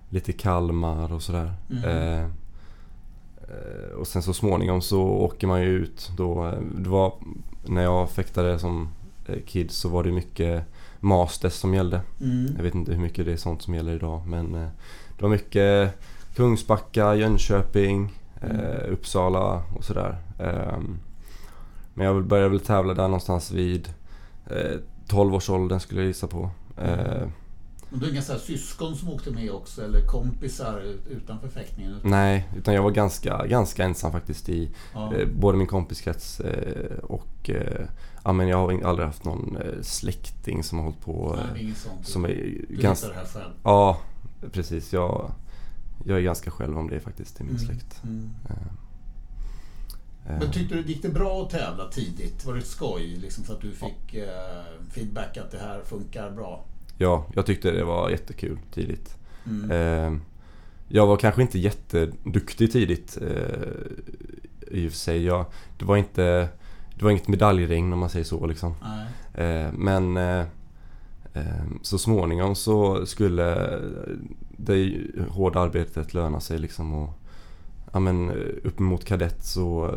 lite 0.09 0.33
Kalmar 0.33 1.13
och 1.13 1.23
sådär. 1.23 1.53
Mm. 1.71 1.85
Eh, 1.85 2.25
eh, 3.43 3.91
och 3.99 4.07
sen 4.07 4.23
så 4.23 4.33
småningom 4.33 4.83
så 4.83 5.03
åker 5.03 5.47
man 5.47 5.61
ju 5.61 5.69
ut 5.69 6.11
då. 6.17 6.55
Det 6.79 6.89
var 6.89 7.13
när 7.67 7.83
jag 7.83 8.11
fäktade 8.11 8.59
som 8.59 8.89
eh, 9.33 9.43
kid 9.47 9.71
så 9.71 9.89
var 9.89 10.03
det 10.05 10.13
mycket 10.13 10.65
Masters 11.01 11.53
som 11.53 11.75
gällde. 11.75 12.01
Mm. 12.21 12.53
Jag 12.57 12.63
vet 12.63 12.75
inte 12.75 12.93
hur 12.93 13.01
mycket 13.03 13.25
det 13.27 13.33
är 13.33 13.37
sånt 13.37 13.63
som 13.63 13.75
gäller 13.75 13.95
idag 13.95 14.27
men 14.27 14.55
eh, 14.55 14.69
det 15.17 15.23
var 15.23 15.29
mycket 15.31 15.95
Kungsbacka, 16.35 17.15
Jönköping, 17.15 18.17
Mm. 18.43 18.57
eh, 18.57 18.93
Uppsala 18.93 19.63
och 19.77 19.85
sådär. 19.85 20.17
Ehm, 20.39 20.99
men 21.95 22.07
jag 22.07 22.25
började 22.25 22.49
väl 22.49 22.61
tävla 22.61 22.95
där 22.95 23.03
någonstans 23.03 23.51
vid 23.51 23.89
eh, 24.47 24.79
12-årsåldern 25.09 25.81
skulle 25.81 26.01
jag 26.01 26.07
gissa 26.09 26.27
på. 26.27 26.51
Eh, 26.77 27.29
Och 27.93 27.99
du 27.99 28.05
har 28.07 28.13
inga 28.13 28.23
så 28.23 28.39
syskon 28.39 28.97
som 28.97 29.09
åkte 29.09 29.31
med 29.31 29.51
också 29.51 29.85
eller 29.85 30.07
kompisar 30.07 30.81
ut- 30.81 31.07
utanför 31.07 31.49
fäktningen? 31.49 31.97
nej, 32.05 32.49
utan 32.57 32.75
jag 32.75 32.83
var 32.83 32.91
ganska, 32.91 33.47
ganska 33.47 33.85
ensam 33.85 34.13
faktiskt 34.13 34.49
i 34.49 34.71
Ja. 34.95 35.15
eh, 35.15 35.29
både 35.29 35.59
min 35.59 35.67
kompiskrets 35.67 36.41
eh, 36.41 36.99
och 36.99 37.51
eh, 37.51 37.87
ja, 38.25 38.33
men 38.33 38.49
jag 38.49 38.57
har 38.57 38.83
aldrig 38.85 39.07
haft 39.07 39.25
någon 39.25 39.59
släkting 39.83 40.63
som 40.65 40.79
har 40.79 40.85
hållit 40.85 41.01
på. 41.01 41.39
Nej, 41.53 41.63
inget 41.63 41.77
sånt. 41.79 42.07
som 42.07 42.25
är 42.25 42.29
du 42.29 42.67
ganska... 42.69 43.09
det 43.09 43.15
här 43.15 43.25
själv? 43.25 43.53
Ja, 43.65 43.99
precis. 44.53 44.93
Jag, 44.93 45.31
jag 46.05 46.19
är 46.19 46.23
ganska 46.23 46.51
själv 46.51 46.79
om 46.79 46.89
det 46.91 47.01
faktiskt 47.01 47.41
i 47.41 47.45
min 47.45 47.57
Mm, 47.57 47.67
släkt. 47.67 48.01
mm. 48.05 48.31
Men 50.25 50.51
tyckte 50.53 50.75
du, 50.75 50.83
gick 50.83 51.03
det 51.03 51.09
bra 51.09 51.43
att 51.43 51.51
tävla 51.51 51.89
tidigt? 51.89 52.45
Var 52.45 52.53
det 52.55 52.59
ett 52.61 52.67
skoj 52.67 53.17
liksom, 53.17 53.45
så 53.45 53.53
att 53.53 53.61
du 53.61 53.71
fick 53.73 54.17
feedback 54.91 55.37
att 55.37 55.51
det 55.51 55.59
här 55.59 55.81
funkar 55.85 56.31
bra? 56.31 56.65
Ja, 57.03 57.27
jag 57.35 57.47
tyckte 57.47 57.71
det 57.71 57.85
var 57.85 58.11
jättekul 58.11 58.59
tidigt. 58.73 59.17
Mm. 59.47 59.71
Eh, 59.71 60.21
jag 60.89 61.07
var 61.07 61.17
kanske 61.17 61.43
inte 61.43 61.59
jätteduktig 61.59 62.73
tidigt 62.73 63.19
eh, 63.23 64.79
i 64.79 64.89
och 64.89 64.93
för 64.93 64.99
sig. 64.99 65.25
Jag, 65.25 65.47
det, 65.79 65.85
var 65.85 65.97
inte, 65.97 66.49
det 66.95 67.05
var 67.05 67.11
inget 67.11 67.29
medaljregn 67.29 67.93
om 67.93 67.99
man 67.99 68.11
säger 68.11 68.25
så 68.25 68.47
liksom. 68.47 68.75
Nej. 68.83 69.07
Eh, 69.47 69.73
men 69.73 70.17
eh, 70.17 70.45
eh, 71.35 71.65
så 71.83 71.99
småningom 71.99 72.55
så 72.55 73.07
skulle 73.07 73.79
det 74.57 75.01
hårda 75.29 75.61
arbetet 75.61 76.15
löna 76.15 76.41
sig 76.41 76.59
liksom. 76.59 76.95
Och, 76.95 77.20
ja, 77.93 78.01
men, 78.01 78.31
uppemot 78.65 79.05
kadett 79.05 79.45
så, 79.45 79.95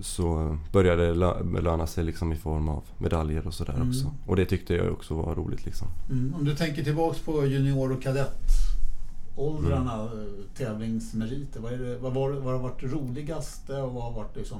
så 0.00 0.58
började 0.72 1.06
det 1.06 1.14
lö- 1.14 1.60
löna 1.60 1.86
sig 1.86 2.04
liksom 2.04 2.32
i 2.32 2.36
form 2.36 2.68
av 2.68 2.82
medaljer 2.98 3.46
och 3.46 3.54
sådär 3.54 3.74
Mm. 3.74 3.88
också. 3.88 4.12
Och 4.26 4.36
det 4.36 4.44
tyckte 4.44 4.74
jag 4.74 4.92
också 4.92 5.14
var 5.14 5.34
roligt 5.34 5.64
liksom. 5.66 5.88
Mm. 6.10 6.34
Om 6.34 6.44
du 6.44 6.54
tänker 6.54 6.84
tillbaks 6.84 7.18
på 7.20 7.46
junior 7.46 7.92
och 7.92 8.02
kadettåldrarna, 8.02 9.94
Mm. 10.02 10.18
eh, 10.18 10.24
tävlingsmeriter. 10.58 11.60
Vad, 11.60 11.72
är 11.72 11.78
det, 11.78 11.98
vad, 11.98 12.12
var, 12.14 12.30
vad 12.30 12.52
har 12.54 12.60
varit 12.62 12.82
roligaste 12.82 13.72
och 13.82 13.92
vad 13.94 14.02
har 14.04 14.12
varit 14.12 14.36
liksom 14.36 14.58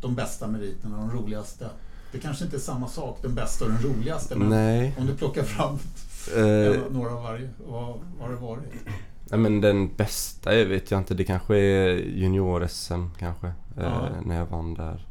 de 0.00 0.14
bästa 0.14 0.46
meriterna, 0.46 0.96
de 0.96 1.10
roligaste? 1.18 1.70
Det 2.12 2.18
kanske 2.18 2.44
inte 2.44 2.56
är 2.56 2.60
samma 2.60 2.88
sak, 2.88 3.18
den 3.22 3.34
bästa 3.34 3.64
och 3.64 3.70
den 3.70 3.82
roligaste, 3.82 4.36
men 4.36 4.48
Nej. 4.48 4.94
om 4.98 5.06
du 5.06 5.14
plockar 5.14 5.42
fram 5.42 5.78
Eh, 6.36 6.76
några 6.90 7.10
av 7.14 7.22
varje, 7.22 7.50
vad 7.66 7.82
vad 8.18 8.28
har 8.28 8.30
det 8.30 8.40
varit? 8.40 8.72
Nej 9.34 9.40
men 9.50 9.60
den 9.60 9.94
bästa 9.96 10.56
jag 10.58 10.66
vet 10.66 10.90
jag 10.90 11.00
inte. 11.00 11.14
Det 11.14 11.24
kanske 11.24 11.56
är 11.56 11.96
junior-SM 11.96 13.08
kanske. 13.18 13.52
Ja. 13.76 13.82
Eh, 13.82 14.02
när 14.26 14.36
jag 14.36 14.46
vann 14.46 14.74
där. 14.74 15.06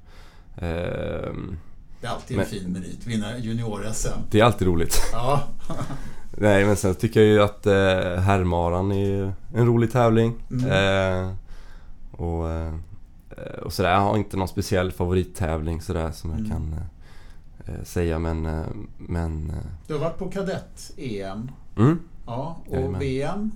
Ehm, 0.57 1.57
Det 2.01 2.07
är 2.07 2.11
alltid 2.11 2.37
en 2.37 2.41
Men- 2.41 2.45
fin 2.51 2.71
merit, 2.73 3.07
vinna 3.07 3.37
junior-SM. 3.37 4.19
det 4.31 4.39
är 4.39 4.43
alltid 4.43 4.67
roligt. 4.67 5.01
Ja. 5.11 5.43
Nej 6.37 6.65
men 6.65 6.75
sen 6.75 6.95
tycker 6.95 7.19
jag 7.19 7.29
ju 7.29 7.41
att 7.41 7.65
eh, 7.65 7.73
herrmaran 8.21 8.91
är 8.91 9.33
en 9.53 9.65
rolig 9.67 9.91
tävling. 9.91 10.33
Mm. 10.51 10.65
Eh, 11.25 11.33
och, 12.11 12.45
och 13.65 13.73
sådär. 13.73 13.91
Jag 13.91 13.99
har 13.99 14.17
inte 14.17 14.37
någon 14.37 14.47
speciell 14.47 14.91
favorittävling 14.91 15.81
sådär 15.81 16.11
som 16.11 16.29
jag 16.31 16.39
Mm. 16.39 16.51
kan 16.51 16.75
säga 17.83 18.19
men... 18.19 18.41
Men 18.97 19.51
Du 19.87 19.93
har 19.93 19.99
varit 20.01 20.17
på 20.17 20.29
kadett-EM. 20.29 21.51
mm, 21.77 21.99
Ja, 22.25 22.57
och 22.69 22.75
Jajamän. 22.75 22.99
VM? 22.99 23.51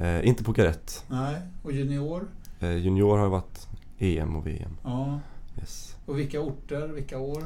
Eh, 0.00 0.28
inte 0.28 0.44
på 0.44 0.52
kadett. 0.52 1.04
Nej. 1.08 1.36
Och 1.62 1.72
junior? 1.72 2.28
Eh, 2.60 2.76
junior 2.76 3.18
har 3.18 3.28
varit 3.28 3.68
EM 3.98 4.36
och 4.36 4.46
VM. 4.46 4.76
Ja. 4.84 5.20
Yes. 5.58 5.96
Och 6.06 6.18
vilka 6.18 6.40
orter, 6.40 6.88
vilka 6.88 7.18
år? 7.18 7.42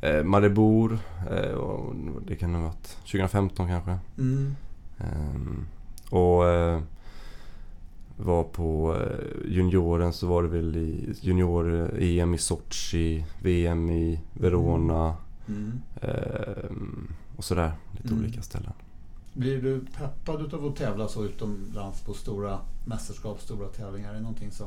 Eh, 0.00 0.22
Maribor, 0.24 0.98
eh, 1.30 1.50
och 1.52 1.94
det 2.26 2.36
kan 2.36 2.54
ha 2.54 2.62
varit 2.62 2.96
2015 3.00 3.68
kanske. 3.68 3.98
Mm. 4.18 4.54
Ehm, 4.98 5.66
och 6.10 6.46
eh, 6.48 6.80
var 8.16 8.44
på 8.44 8.96
eh, 9.00 9.50
junioren 9.52 10.12
så 10.12 10.26
var 10.26 10.42
det 10.42 10.48
väl 10.48 10.76
i 10.76 11.14
junior-EM 11.20 12.34
i 12.34 12.38
Sochi, 12.38 13.24
VM 13.42 13.90
i 13.90 14.20
Verona 14.32 15.16
Mm. 15.48 15.72
ehm, 16.02 17.12
och 17.36 17.44
sådär. 17.44 17.72
Lite 17.96 18.08
Mm. 18.08 18.20
olika 18.24 18.42
ställen. 18.42 18.72
Blir 19.38 19.62
du 19.62 19.80
peppad 19.98 20.42
utav 20.42 20.66
att 20.66 20.76
tävla 20.76 21.08
så 21.08 21.24
utomlands 21.24 22.00
på 22.00 22.14
stora 22.14 22.58
mästerskap, 22.84 23.40
stora 23.40 23.68
tävlingar? 23.68 24.10
Är 24.10 24.14
det 24.14 24.20
någonting 24.20 24.50
som 24.52 24.66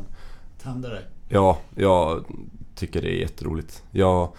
tänder 0.64 0.90
dig? 0.90 1.06
Ja, 1.30 1.58
jag 1.76 2.26
tycker 2.76 3.02
det 3.02 3.08
är 3.08 3.20
jätteroligt. 3.20 3.84
Jag 3.92 4.30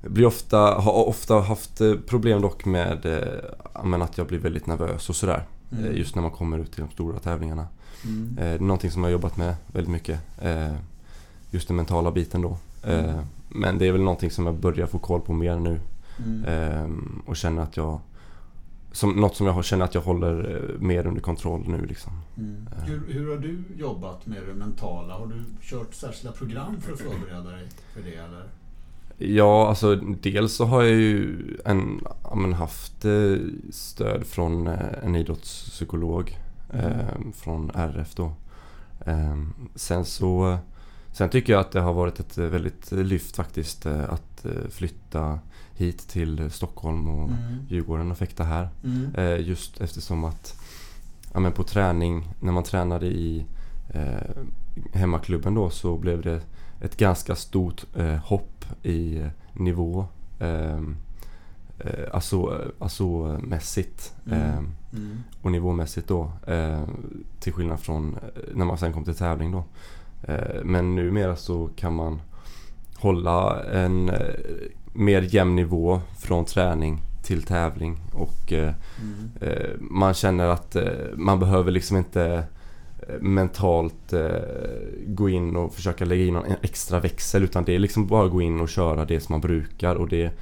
blir 0.00 0.26
ofta, 0.26 0.58
har 0.58 1.08
ofta 1.08 1.40
haft 1.40 1.80
eh, 1.80 1.94
problem 2.06 2.42
dock 2.42 2.64
med 2.64 3.06
eh, 3.06 4.02
att 4.02 4.18
jag 4.18 4.26
blir 4.26 4.38
väldigt 4.38 4.66
nervös 4.66 5.08
och 5.08 5.16
sådär. 5.16 5.46
Mm. 5.72 5.84
Eh, 5.84 5.98
Just 5.98 6.14
när 6.14 6.22
man 6.22 6.30
kommer 6.30 6.58
ut 6.58 6.72
till 6.72 6.84
de 6.84 6.90
stora 6.92 7.18
tävlingarna. 7.18 7.66
Mm. 8.04 8.38
Eh, 8.38 8.60
någonting 8.60 8.90
som 8.90 9.02
jag 9.02 9.08
har 9.08 9.12
jobbat 9.12 9.36
med 9.36 9.54
väldigt 9.66 9.92
mycket. 9.92 10.20
eh, 10.42 10.74
Just 11.50 11.68
den 11.68 11.76
mentala 11.76 12.10
biten 12.10 12.42
då. 12.42 12.56
Mm. 12.84 13.24
Men 13.48 13.78
det 13.78 13.86
är 13.86 13.92
väl 13.92 14.02
någonting 14.02 14.30
som 14.30 14.46
jag 14.46 14.54
börjar 14.54 14.86
få 14.86 14.98
koll 14.98 15.20
på 15.20 15.32
mer 15.32 15.56
nu. 15.56 15.80
Mm. 16.18 16.44
Ehm, 16.44 17.22
Och 17.26 17.36
känner 17.36 17.62
att 17.62 17.76
jag... 17.76 18.00
Som, 18.92 19.10
något 19.12 19.36
som 19.36 19.46
jag 19.46 19.52
har- 19.52 19.62
känner 19.62 19.84
att 19.84 19.94
jag 19.94 20.02
håller 20.02 20.54
eh, 20.74 20.80
mer 20.80 21.06
under 21.06 21.20
kontroll 21.20 21.64
nu 21.68 21.86
liksom. 21.86 22.12
Mm. 22.38 22.68
Eh. 22.78 22.84
Hur, 22.84 23.02
hur 23.08 23.30
har 23.30 23.36
du 23.36 23.62
jobbat 23.76 24.26
med 24.26 24.42
det 24.48 24.54
mentala? 24.54 25.14
Har 25.14 25.26
du 25.26 25.44
kört 25.62 25.94
särskilda 25.94 26.32
program 26.32 26.80
för 26.80 26.92
att 26.92 26.98
förbereda 27.00 27.50
dig 27.50 27.68
för 27.94 28.02
det? 28.02 28.14
Eller? 28.14 28.44
Ja, 29.36 29.68
alltså 29.68 29.96
dels 29.96 30.54
så 30.54 30.64
har 30.64 30.82
jag 30.82 30.92
ju 30.92 31.36
en, 31.64 32.00
ja, 32.24 32.34
men 32.34 32.52
haft 32.52 33.04
eh, 33.04 33.34
stöd 33.70 34.26
från 34.26 34.66
en 35.02 35.16
idrottspsykolog 35.16 36.36
Mm. 36.72 36.86
eh, 36.86 37.32
från 37.34 37.70
RF 37.74 38.14
då. 38.14 38.32
Eh, 39.06 39.36
sen 39.74 40.04
så 40.04 40.58
Sen 41.12 41.28
tycker 41.28 41.52
jag 41.52 41.60
att 41.60 41.72
det 41.72 41.80
har 41.80 41.92
varit 41.92 42.20
ett 42.20 42.38
väldigt 42.38 42.92
lyft 42.92 43.36
faktiskt 43.36 43.86
att 43.86 44.44
eh, 44.44 44.68
flytta 44.70 45.38
hit 45.80 46.08
till 46.08 46.50
Stockholm 46.50 47.08
och 47.08 47.28
Mm. 47.28 47.66
Djurgården 47.68 48.10
och 48.10 48.18
fäkta 48.18 48.44
här. 48.44 48.68
Mm. 48.84 49.14
Eh, 49.14 49.48
just 49.48 49.80
eftersom 49.80 50.24
att 50.24 50.60
ja, 51.32 51.40
men 51.40 51.52
på 51.52 51.62
träning, 51.62 52.28
när 52.40 52.52
man 52.52 52.62
tränade 52.64 53.06
i 53.06 53.44
eh, 53.88 54.30
hemmaklubben 54.92 55.54
då 55.54 55.70
så 55.70 55.96
blev 55.96 56.22
det 56.22 56.40
ett 56.80 56.96
ganska 56.96 57.34
stort 57.34 57.84
eh, 57.96 58.14
hopp 58.16 58.64
i 58.82 59.18
eh, 59.18 59.26
nivå. 59.52 60.04
Eh, 60.38 60.76
eh, 61.78 62.08
alltså, 62.12 62.60
alltså 62.78 63.38
mässigt 63.42 64.14
Mm. 64.26 64.40
eh, 64.40 64.58
Mm. 64.92 65.18
och 65.42 65.52
nivåmässigt 65.52 66.08
då. 66.08 66.32
Eh, 66.46 66.82
till 67.40 67.52
skillnad 67.52 67.80
från 67.80 68.14
eh, 68.16 68.42
när 68.54 68.64
man 68.64 68.78
sen 68.78 68.92
kom 68.92 69.04
till 69.04 69.14
tävling 69.14 69.52
då. 69.52 69.64
Eh, 70.22 70.64
men 70.64 70.94
numera 70.94 71.36
så 71.36 71.68
kan 71.76 71.94
man 71.94 72.20
hålla 72.96 73.64
en 73.64 74.10
mer 74.92 75.22
jämn 75.22 75.56
nivå 75.56 76.00
från 76.18 76.44
träning 76.44 77.00
till 77.22 77.42
tävling 77.42 77.98
och 78.12 78.52
eh, 78.52 78.74
Mm. 79.02 79.30
Eh, 79.40 79.70
man 79.80 80.14
känner 80.14 80.46
att 80.48 80.76
eh, 80.76 80.88
man 81.16 81.38
behöver 81.40 81.70
liksom 81.72 81.96
inte 81.96 82.44
eh, 83.08 83.20
mentalt 83.20 84.12
eh, 84.12 84.30
gå 85.06 85.28
in 85.28 85.56
och 85.56 85.74
försöka 85.74 86.04
lägga 86.04 86.24
in 86.24 86.36
en 86.36 86.56
extra 86.62 87.00
växel 87.00 87.42
utan 87.44 87.64
det 87.64 87.74
är 87.74 87.78
liksom 87.78 88.06
bara 88.06 88.28
gå 88.28 88.42
in 88.42 88.60
och 88.60 88.68
köra 88.68 89.04
det 89.04 89.20
som 89.20 89.32
man 89.32 89.40
brukar 89.40 89.94
och 89.94 90.08
det, 90.08 90.32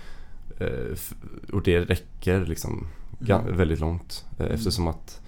och 1.52 1.62
det 1.62 1.80
räcker 1.80 2.46
liksom 2.46 2.86
Mm. 3.28 3.56
väldigt 3.56 3.80
långt 3.80 4.24
Mm. 4.38 4.52
eftersom 4.52 4.88
att 4.88 5.20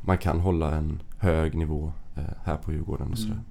man 0.00 0.18
kan 0.18 0.40
hålla 0.40 0.74
en 0.74 1.00
hög 1.18 1.54
nivå 1.54 1.92
här 2.44 2.56
på 2.56 2.72
Djurgården 2.72 3.12
och 3.12 3.18
sådär. 3.18 3.32
Mm. 3.32 3.44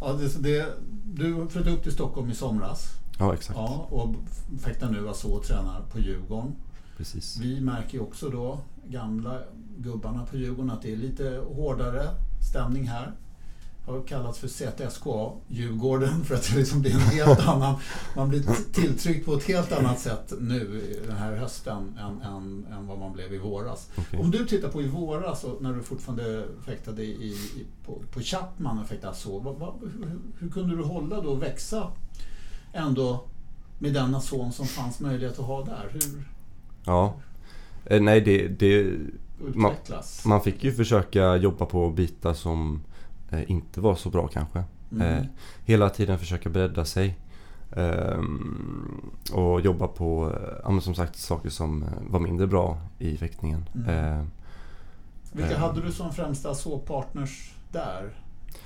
Ja, 0.00 0.12
det, 0.12 0.42
det, 0.42 0.66
du 1.04 1.46
flyttade 1.48 1.76
upp 1.76 1.82
till 1.82 1.92
Stockholm 1.92 2.30
i 2.30 2.34
somras 2.34 2.90
Ja 3.18 3.34
exakt, 3.34 3.58
ja, 3.58 3.86
och 3.90 4.14
fäktar 4.60 4.90
nu 4.90 5.08
alltså 5.08 5.28
och 5.28 5.42
tränar 5.42 5.80
på 5.92 5.98
Djurgården. 5.98 6.52
precis. 6.96 7.38
Vi 7.40 7.60
märker 7.60 7.94
ju 7.94 8.00
också 8.00 8.28
då, 8.30 8.58
gamla 8.88 9.38
gubbarna 9.78 10.26
på 10.26 10.36
Djurgården, 10.36 10.70
att 10.70 10.82
det 10.82 10.92
är 10.92 10.96
lite 10.96 11.42
hårdare 11.54 12.08
stämning 12.50 12.88
här. 12.88 13.12
Har 13.86 14.02
kallats 14.02 14.38
för 14.38 14.48
ZSKA, 14.48 15.32
Djurgården, 15.48 16.24
för 16.24 16.34
att 16.34 16.50
det 16.50 16.58
liksom 16.58 16.80
blir 16.80 16.94
en 16.94 17.00
helt 17.00 17.40
annan... 17.48 17.74
Man 18.16 18.28
blir 18.28 18.72
tilltryckt 18.72 19.26
på 19.26 19.34
ett 19.34 19.44
helt 19.44 19.72
annat 19.72 20.00
sätt 20.00 20.32
nu 20.40 20.82
den 21.06 21.16
här 21.16 21.36
hösten 21.36 21.98
än, 21.98 22.22
än, 22.22 22.66
än 22.72 22.86
vad 22.86 22.98
man 22.98 23.12
blev 23.12 23.34
i 23.34 23.38
våras. 23.38 23.90
Okej. 23.96 24.20
Om 24.20 24.30
du 24.30 24.46
tittar 24.46 24.68
på 24.68 24.82
i 24.82 24.88
våras, 24.88 25.44
och 25.44 25.62
när 25.62 25.72
du 25.72 25.82
fortfarande 25.82 26.46
fäktade 26.66 27.02
i, 27.02 27.10
i, 27.10 27.66
på, 27.86 28.02
på 28.12 28.20
Chapman 28.20 28.78
och 28.78 28.86
fäktade 28.86 29.14
så, 29.14 29.38
vad, 29.38 29.54
vad, 29.54 29.74
hur, 29.80 30.18
hur 30.38 30.50
kunde 30.50 30.76
du 30.76 30.82
hålla 30.82 31.20
då 31.20 31.30
och 31.30 31.42
växa 31.42 31.90
ändå 32.74 33.24
med 33.78 33.92
denna 33.94 34.20
son 34.20 34.52
som 34.52 34.66
fanns 34.66 35.00
möjlighet 35.00 35.38
att 35.38 35.46
ha 35.46 35.64
där? 35.64 35.88
Hur 35.92 36.02
Ja. 36.86 37.14
Eh, 37.84 38.00
nej 38.02 38.20
det, 38.20 38.48
det, 38.48 38.98
Man- 39.54 39.72
man 40.26 40.40
fick 40.40 40.64
ju 40.64 40.72
försöka 40.72 41.36
jobba 41.36 41.66
på 41.66 41.90
bitar 41.90 42.34
som 42.34 42.82
eh, 43.30 43.50
inte 43.50 43.80
var 43.80 43.94
så 43.94 44.10
bra 44.10 44.28
kanske. 44.28 44.64
Mm. 44.92 45.06
Eh, 45.18 45.24
hela 45.64 45.90
tiden 45.90 46.18
försöka 46.18 46.50
bredda 46.50 46.84
sig. 46.84 47.18
Ehm, 47.76 49.10
och 49.32 49.60
jobba 49.60 49.88
på, 49.88 50.38
ja, 50.64 50.80
som 50.80 50.94
sagt, 50.94 51.16
saker 51.16 51.50
som 51.50 51.82
eh, 51.82 51.88
var 52.08 52.20
mindre 52.20 52.46
bra 52.46 52.78
i 52.98 53.16
fäktningen. 53.16 53.68
Mm. 53.74 53.88
Eh, 54.18 54.24
Vilka 55.32 55.52
eh. 55.52 55.58
hade 55.58 55.80
du 55.80 55.92
som 55.92 56.12
främsta 56.12 56.54
så-partners 56.54 57.54
där? 57.72 58.10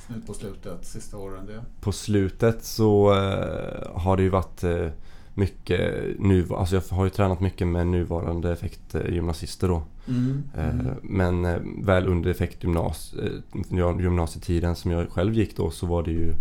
Nu 0.07 0.21
på 0.27 0.35
slutet, 0.35 0.85
sista 0.87 1.17
åren? 1.17 1.47
Det. 1.47 1.65
på 1.81 1.93
slutet 1.93 2.65
så 2.65 3.13
eh, 3.13 3.91
har 4.01 4.17
det 4.17 4.23
ju 4.23 4.29
varit 4.29 4.65
eh, 4.65 4.89
mycket 5.35 6.05
nu, 6.19 6.47
alltså 6.51 6.75
jag 6.77 6.83
har 6.97 7.05
ju 7.05 7.11
tränat 7.11 7.41
mycket 7.41 7.67
med 7.69 7.87
nuvarande 7.87 8.53
effektgymnasister 8.53 9.69
då. 9.69 9.83
Mm. 10.09 10.43
Eh, 10.57 10.69
Mm. 10.69 10.95
Men 11.03 11.45
eh, 11.45 11.61
väl 11.85 12.07
under 12.07 12.31
effektgymnas, 12.31 13.15
eh, 13.15 13.31
ja, 13.79 14.01
gymnasietiden 14.01 14.77
som 14.77 14.91
jag 14.91 15.11
själv 15.11 15.35
gick 15.35 15.57
då 15.57 15.71
så 15.71 15.87
var 15.87 16.03
det 16.03 16.11
ju 16.11 16.35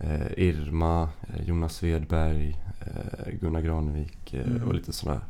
eh, 0.00 0.26
Irma, 0.36 1.08
eh, 1.28 1.48
Jonas 1.48 1.74
Svedberg, 1.76 2.56
eh, 2.80 3.32
Gunnar 3.40 3.60
Granevik 3.60 4.34
eh, 4.34 4.46
Mm. 4.46 4.68
och 4.68 4.74
lite 4.74 4.92
sådär. 4.92 5.20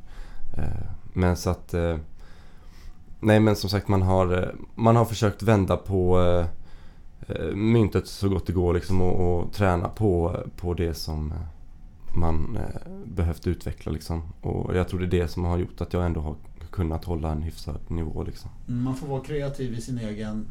Eh, 0.57 0.87
men 1.13 1.37
så 1.37 1.51
att... 1.51 1.75
Eh, 1.75 1.97
nej 3.21 3.41
men 3.41 3.57
som 3.57 3.71
sagt 3.71 3.89
man 3.89 4.03
har, 4.03 4.55
man 4.75 4.97
har 4.97 5.05
försökt 5.05 5.43
vända 5.43 5.77
på 5.77 6.19
myntet 7.55 8.07
så 8.07 8.29
gott 8.29 8.47
det 8.47 8.53
går 8.53 8.75
liksom 8.75 9.03
och, 9.03 9.39
och 9.45 9.53
träna 9.53 9.89
på, 9.89 10.43
på 10.57 10.75
det 10.75 10.95
som 10.95 11.33
eh, 11.33 11.39
man 12.19 12.57
eh, 12.57 12.91
behövt 13.05 13.47
utveckla 13.47 13.93
liksom. 13.93 14.23
Och 14.41 14.77
jag 14.77 14.89
tror 14.89 15.01
det 15.01 15.07
är 15.07 15.21
det 15.21 15.29
som 15.29 15.45
har 15.45 15.59
gjort 15.59 15.81
att 15.81 15.93
jag 15.93 16.07
ändå 16.07 16.21
har 16.21 16.37
kunnat 16.71 17.05
hålla 17.05 17.31
en 17.33 17.43
hyfsad 17.43 17.81
nivå 17.89 18.23
liksom. 18.23 18.51
Mm, 18.69 18.83
Man 18.83 18.97
får 18.97 19.07
vara 19.07 19.21
kreativ 19.25 19.75
i 19.75 19.81
sin 19.81 19.99
egen, 19.99 20.47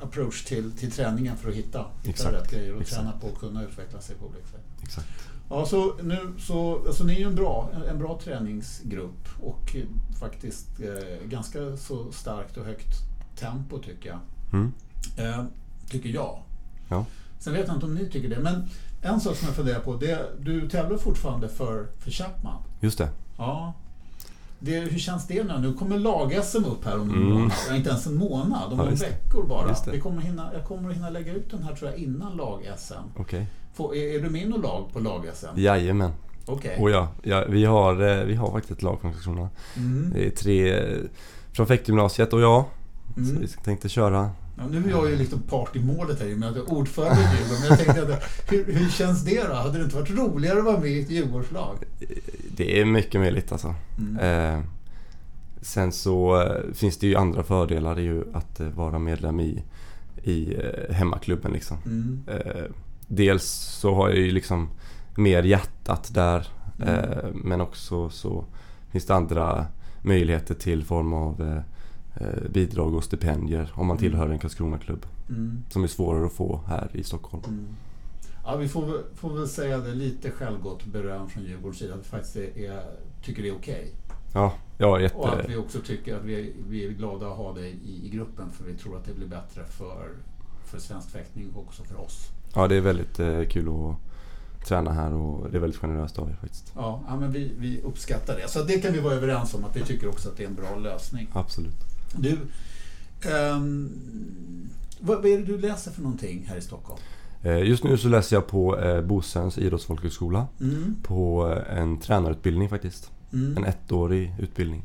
approach 0.00 0.44
till, 0.44 0.72
till 0.72 0.90
träningen 0.90 1.36
för 1.36 1.48
att 1.48 1.54
hitta, 1.54 1.78
hitta 1.78 2.10
Exakt, 2.10 2.34
rätt 2.34 2.50
grejer 2.50 2.74
och 2.74 2.80
exakt. 2.80 3.00
träna 3.00 3.12
på 3.20 3.26
och 3.26 3.38
kunna 3.38 3.62
utveckla 3.62 4.00
sig 4.00 4.16
på 4.16 4.26
olika 4.26 4.46
sätt. 4.46 4.64
Exakt. 4.82 5.08
Ja, 5.50 5.66
så 5.66 5.94
nu 6.02 6.32
så, 6.38 6.86
alltså 6.86 7.04
ni 7.04 7.14
är 7.14 7.18
ju 7.18 7.26
en 7.26 7.34
bra, 7.34 7.70
en 7.90 7.98
bra 7.98 8.18
träningsgrupp 8.24 9.28
och 9.40 9.76
eh, 9.76 9.82
faktiskt 10.20 10.80
eh, 10.80 11.28
ganska 11.28 11.76
så 11.76 12.12
starkt 12.12 12.56
och 12.56 12.64
högt 12.64 12.94
tempo 13.36 13.78
tycker 13.78 14.08
jag. 14.08 14.18
Mm. 14.52 14.72
Eh, 15.16 15.44
tycker 15.90 16.08
jag. 16.08 16.38
Ja. 16.88 17.04
Sen 17.38 17.52
vet 17.52 17.66
jag 17.66 17.76
inte 17.76 17.86
om 17.86 17.94
ni 17.94 18.10
tycker 18.10 18.28
det, 18.28 18.38
men 18.38 18.68
en 19.02 19.20
sak 19.20 19.36
som 19.36 19.46
jag 19.48 19.56
funderar 19.56 19.80
på, 19.80 19.94
det 19.96 20.18
du 20.40 20.68
tävlar 20.68 20.98
fortfarande 20.98 21.48
för, 21.48 21.86
för 21.98 22.10
Chapman. 22.10 22.62
Just 22.80 22.98
det. 22.98 23.08
Ja. 23.38 23.72
Det, 24.58 24.78
hur 24.80 24.98
känns 24.98 25.26
det 25.26 25.44
nu? 25.44 25.58
Nu 25.60 25.72
kommer 25.72 25.98
lag-SM 25.98 26.64
upp 26.64 26.84
här 26.84 26.94
om 27.00 27.08
Mm. 27.10 27.28
månad. 27.32 27.52
Inte 27.74 27.88
ens 27.90 28.06
en 28.06 28.14
månad, 28.14 28.72
om 28.72 28.78
Ja, 28.78 28.84
några 28.84 28.90
veckor 28.90 29.44
bara. 29.48 29.76
Vi 29.92 30.00
kommer 30.00 30.22
hinna, 30.22 30.50
jag 30.54 30.64
kommer 30.64 30.90
att 30.90 30.96
hinna 30.96 31.10
lägga 31.10 31.32
ut 31.32 31.50
den 31.50 31.62
här 31.62 31.74
tror 31.74 31.90
jag 31.90 31.98
innan 32.00 32.36
lag-SM. 32.36 32.94
Okej. 33.16 33.46
Får- 33.74 33.94
Är, 33.96 34.18
är 34.18 34.22
du 34.22 34.30
med 34.30 34.42
i 34.42 34.46
något 34.48 34.62
lag 34.62 34.88
på 34.92 35.00
lag-SM? 35.00 35.46
Jajamän. 35.60 36.10
Okej. 36.46 36.76
Och 36.80 36.90
ja, 36.90 37.08
ja 37.22 37.44
vi, 37.48 37.64
har, 37.64 38.02
eh, 38.18 38.24
vi 38.24 38.34
har 38.34 38.50
faktiskt 38.52 38.70
ett 38.72 38.82
lag 38.82 39.00
från 39.00 39.12
Karlskrona. 39.12 39.48
Mm. 39.76 40.10
Det 40.14 40.26
är 40.26 40.30
tre 40.30 40.72
eh, 40.78 40.98
från 41.52 41.66
fäktgymnasiet 41.66 42.32
och 42.32 42.40
jag. 42.40 42.64
Så 43.14 43.20
Mm. 43.20 43.40
vi 43.40 43.48
tänkte 43.48 43.88
köra. 43.88 44.30
Ja, 44.56 44.66
nu 44.70 44.84
är 44.84 44.90
jag 44.90 45.10
ju 45.10 45.16
liksom 45.16 45.42
part 45.42 45.76
i 45.76 45.80
målet 45.80 46.20
här 46.20 46.26
i 46.26 46.34
och 46.34 46.38
med 46.38 46.48
att 46.48 46.56
jag 46.56 46.68
är 46.68 46.72
ordförande 46.72 47.22
i 47.22 47.24
Djurgården. 47.24 47.60
Men 47.60 47.68
jag 47.68 47.78
tänkte, 47.78 48.14
att, 48.14 48.52
hur, 48.52 48.64
hur 48.64 48.90
känns 48.90 49.24
det 49.24 49.42
då? 49.48 49.54
Hade 49.54 49.78
det 49.78 49.84
inte 49.84 49.96
varit 49.96 50.10
roligare 50.10 50.58
att 50.58 50.64
vara 50.64 50.78
med 50.78 50.90
i 50.90 51.00
ett 51.00 51.10
Djurgårdslag? 51.10 51.76
Det 52.56 52.80
är 52.80 52.84
mycket 52.84 53.20
möjligt 53.20 53.52
alltså. 53.52 53.74
Mm. 53.98 54.18
Eh, 54.54 54.64
sen 55.60 55.92
så 55.92 56.42
eh, 56.42 56.72
finns 56.74 56.98
det 56.98 57.06
ju 57.06 57.16
andra 57.16 57.42
fördelar. 57.42 57.94
Det 57.94 58.00
är 58.00 58.04
ju 58.04 58.24
att 58.32 58.60
eh, 58.60 58.68
vara 58.68 58.98
medlem 58.98 59.40
i, 59.40 59.62
i 60.22 60.54
eh, 60.54 60.94
hemmaklubben 60.94 61.52
liksom. 61.52 61.76
Mm. 61.86 62.22
Eh, 62.26 62.62
dels 63.08 63.44
så 63.80 63.94
har 63.94 64.08
jag 64.08 64.18
ju 64.18 64.30
liksom 64.30 64.68
mer 65.16 65.42
hjärtat 65.42 66.14
där. 66.14 66.48
Mm. 66.82 66.94
Eh, 66.94 67.24
men 67.34 67.60
också 67.60 68.10
så 68.10 68.44
finns 68.90 69.06
det 69.06 69.14
andra 69.14 69.66
möjligheter 70.02 70.54
till 70.54 70.84
form 70.84 71.12
av 71.12 71.62
bidrag 72.50 72.94
och 72.94 73.04
stipendier 73.04 73.72
om 73.74 73.86
man 73.86 73.96
Mm. 73.96 74.10
tillhör 74.10 74.28
en 74.28 74.38
Karlskrona-klubb. 74.38 75.06
Mm. 75.28 75.62
Som 75.70 75.82
är 75.84 75.88
svårare 75.88 76.26
att 76.26 76.32
få 76.32 76.60
här 76.66 76.90
i 76.92 77.02
Stockholm. 77.02 77.44
Mm. 77.48 77.66
Ja, 78.44 78.56
vi 78.56 78.68
får, 78.68 79.02
får 79.14 79.30
väl 79.36 79.48
säga 79.48 79.78
det 79.78 79.94
lite 79.94 80.30
självgott 80.30 80.84
beröm 80.84 81.28
från 81.28 81.44
Djurgårdens 81.44 81.78
sida. 81.78 81.94
Att 81.94 82.00
vi 82.00 82.04
faktiskt 82.04 82.36
är, 82.36 82.58
är, 82.58 82.82
tycker 83.22 83.42
det 83.42 83.48
är 83.48 83.54
okej. 83.54 83.92
Ja, 84.34 84.52
ja 84.78 84.86
Och 84.88 84.98
att 84.98 85.02
jätte... 85.38 85.48
vi 85.48 85.56
också 85.56 85.78
tycker 85.80 86.16
att 86.16 86.24
vi 86.24 86.40
är, 86.40 86.52
vi 86.68 86.84
är 86.86 86.90
glada 86.90 87.26
att 87.26 87.36
ha 87.36 87.52
dig 87.52 87.76
i, 87.84 88.06
i 88.06 88.08
gruppen 88.08 88.50
för 88.50 88.64
vi 88.64 88.74
tror 88.74 88.96
att 88.96 89.04
det 89.04 89.14
blir 89.14 89.26
bättre 89.26 89.64
för, 89.64 90.08
för 90.64 90.78
svensk 90.78 91.10
fäktning 91.10 91.50
och 91.54 91.60
också 91.62 91.84
för 91.84 92.00
oss. 92.00 92.28
Ja, 92.54 92.68
det 92.68 92.76
är 92.76 92.80
väldigt 92.80 93.20
eh, 93.20 93.44
kul 93.44 93.68
att 93.68 93.96
träna 94.66 94.92
här 94.92 95.12
och 95.12 95.50
det 95.50 95.56
är 95.56 95.60
väldigt 95.60 95.80
generöst 95.80 96.18
av 96.18 96.30
er 96.30 96.36
faktiskt. 96.40 96.72
Ja, 96.74 97.02
ja 97.08 97.16
men 97.16 97.32
vi, 97.32 97.52
vi 97.58 97.80
uppskattar 97.82 98.36
det. 98.36 98.48
Så 98.48 98.62
det 98.62 98.78
kan 98.78 98.92
vi 98.92 99.00
vara 99.00 99.14
överens 99.14 99.54
om 99.54 99.64
att 99.64 99.76
vi 99.76 99.80
tycker 99.80 100.08
också 100.08 100.28
att 100.28 100.36
det 100.36 100.42
är 100.44 100.48
en 100.48 100.54
bra 100.54 100.76
lösning. 100.76 101.28
Absolut. 101.32 101.76
Du, 102.18 102.38
ehm, 103.30 103.90
vad, 105.00 105.16
vad 105.16 105.26
är 105.26 105.38
det 105.38 105.44
du 105.44 105.58
läser 105.58 105.90
för 105.90 106.02
någonting 106.02 106.44
här 106.48 106.56
i 106.56 106.60
Stockholm? 106.60 107.00
Eh, 107.42 107.58
just 107.62 107.84
nu 107.84 107.96
så 107.98 108.08
läser 108.08 108.36
jag 108.36 108.46
på 108.46 108.78
eh, 108.80 109.00
Bosöns 109.02 109.58
idrottsfolkhögskola. 109.58 110.46
Mm, 110.60 110.96
På 111.02 111.50
eh, 111.68 111.78
en 111.78 111.98
tränarutbildning 112.00 112.68
faktiskt. 112.68 113.10
mm, 113.32 113.56
En 113.56 113.64
ettårig 113.64 114.34
utbildning. 114.38 114.82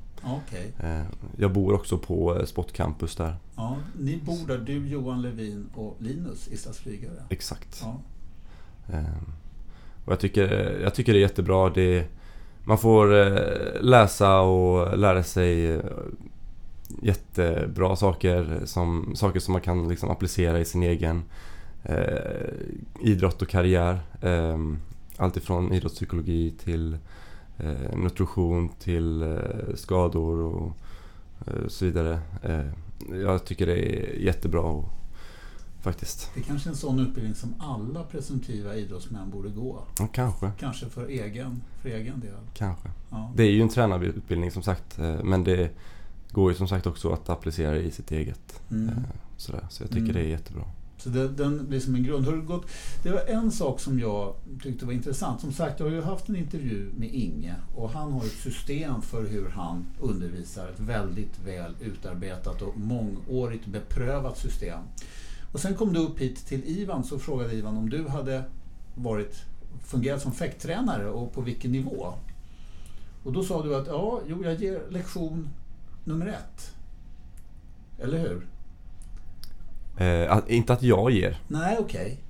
Eh, 0.84 1.02
jag 1.38 1.52
bor 1.54 1.74
också 1.74 1.98
på 1.98 2.42
Sportcampus 2.46 3.16
där. 3.16 3.36
Ja, 3.56 3.78
ni 4.00 4.18
bor 4.18 4.48
där, 4.48 4.58
du, 4.58 4.88
Johan 4.88 5.22
Levin 5.22 5.66
och 5.76 5.98
Linus, 6.00 6.48
Islas 6.48 6.78
flygare. 6.78 7.24
Exakt. 7.30 7.82
Ja. 7.84 8.00
Eh, 8.94 9.04
och 10.06 10.12
jag 10.12 10.20
tycker, 10.20 10.80
jag 10.84 10.94
tycker 10.96 11.14
det 11.14 11.20
är 11.20 11.22
jättebra. 11.22 11.70
Det, 11.70 12.06
man 12.64 12.78
får 12.78 13.08
läsa 13.84 14.40
och 14.40 14.98
lära 14.98 15.24
sig 15.24 15.82
jättebra 17.02 17.96
saker. 17.96 18.62
Som, 18.66 19.16
saker 19.16 19.40
som 19.40 19.52
man 19.52 19.62
kan 19.62 19.88
liksom 19.88 20.10
applicera 20.10 20.60
i 20.60 20.66
sin 20.66 20.84
egen 20.84 21.24
eh, 21.84 22.50
idrott 23.02 23.42
och 23.42 23.50
karriär. 23.50 24.00
Eh, 24.22 24.58
allt 25.18 25.38
ifrån 25.38 25.74
idrottspsykologi 25.74 26.54
till 26.64 26.98
eh, 27.58 27.98
nutrition 27.98 28.70
till 28.70 29.22
eh, 29.22 29.38
skador 29.76 30.40
och 30.40 30.72
eh, 31.48 31.68
så 31.68 31.86
vidare. 31.86 32.20
Eh, 32.44 32.66
jag 33.22 33.46
tycker 33.46 33.66
det 33.66 33.80
är 33.80 34.16
jättebra 34.20 34.62
och, 34.62 34.90
faktiskt. 35.82 36.32
Det 36.34 36.40
är 36.40 36.44
kanske 36.44 36.70
är 36.70 36.72
en 36.72 36.78
sån 36.78 37.00
utbildning 37.00 37.36
som 37.36 37.54
alla 37.60 38.04
presumtiva 38.04 38.76
idrottsmän 38.76 39.30
borde 39.30 39.50
gå. 39.50 39.80
Ja, 40.00 40.08
kanske, 40.14 40.52
Kanske 40.60 40.90
för 40.90 41.08
egen, 41.08 41.62
för 41.82 41.90
egen 41.90 42.20
del. 42.20 42.32
kanske. 42.54 42.90
Ja. 43.10 43.32
Det 43.36 43.44
är 43.44 43.52
ju 43.52 43.62
en 43.62 43.70
tränarutbildning 43.70 44.52
som 44.52 44.64
sagt 44.64 45.00
eh, 45.00 45.24
men 45.24 45.44
det 45.44 45.70
går 46.32 46.52
ju 46.52 46.58
som 46.58 46.68
sagt 46.68 46.88
också 46.88 47.12
att 47.14 47.30
applicera 47.30 47.78
i 47.78 47.92
sitt 47.92 48.12
eget. 48.12 48.62
Mm. 48.72 48.88
eh, 48.90 48.94
Sådär. 49.38 49.68
Så 49.70 49.84
jag 49.84 49.90
tycker 49.90 50.02
Mm. 50.04 50.14
det 50.14 50.20
är 50.22 50.28
jättebra. 50.28 50.64
Så 50.98 51.10
det, 51.10 51.28
den 51.28 51.68
blir 51.70 51.80
som 51.80 51.96
en 51.96 52.04
grund. 52.04 52.26
Har 52.26 52.34
det, 52.34 52.42
gått, 52.42 52.66
det 53.04 53.12
var 53.12 53.22
en 53.28 53.52
sak 53.52 53.80
som 53.80 54.00
jag 54.00 54.34
tyckte 54.64 54.86
var 54.86 54.94
intressant. 54.94 55.42
Som 55.42 55.52
sagt, 55.54 55.80
jag 55.80 55.88
har 55.88 55.94
ju 55.94 56.02
haft 56.02 56.30
en 56.30 56.36
intervju 56.36 56.92
med 56.98 57.10
Inge 57.14 57.56
och 57.76 57.90
han 57.90 58.12
har 58.12 58.22
ett 58.26 58.32
system 58.44 59.02
för 59.02 59.28
hur 59.28 59.50
han 59.50 59.86
undervisar. 60.00 60.68
Ett 60.70 60.80
väldigt 60.80 61.40
väl 61.46 61.76
utarbetat 61.82 62.62
och 62.62 62.78
mångårigt 62.78 63.66
beprövat 63.66 64.38
system. 64.38 64.80
Och 65.54 65.60
sen 65.60 65.76
kom 65.76 65.94
du 65.94 66.00
upp 66.00 66.20
hit 66.20 66.46
till 66.48 66.64
Ivan 66.66 67.04
så 67.04 67.20
frågade 67.20 67.54
Ivan 67.54 67.78
om 67.78 67.90
du 67.90 68.08
hade 68.08 68.44
varit, 68.96 69.36
fungerat 69.86 70.22
som 70.22 70.32
fäkttränare 70.32 71.10
och 71.10 71.34
på 71.34 71.42
vilken 71.42 71.72
nivå. 71.72 72.14
Och 73.24 73.34
då 73.34 73.44
sa 73.44 73.64
du 73.64 73.76
att 73.76 73.88
ja, 73.88 74.22
jo, 74.28 74.44
jag 74.44 74.62
ger 74.62 74.82
lektion 74.90 75.50
nummer 76.10 76.28
ett. 76.28 76.76
Eller 78.00 78.18
hur? 78.20 78.48
Eh, 79.98 80.40
inte 80.48 80.74
att 80.74 80.84
jag 80.84 81.12
ger, 81.12 81.42
Nej, 81.48 81.78
okej. 81.80 82.24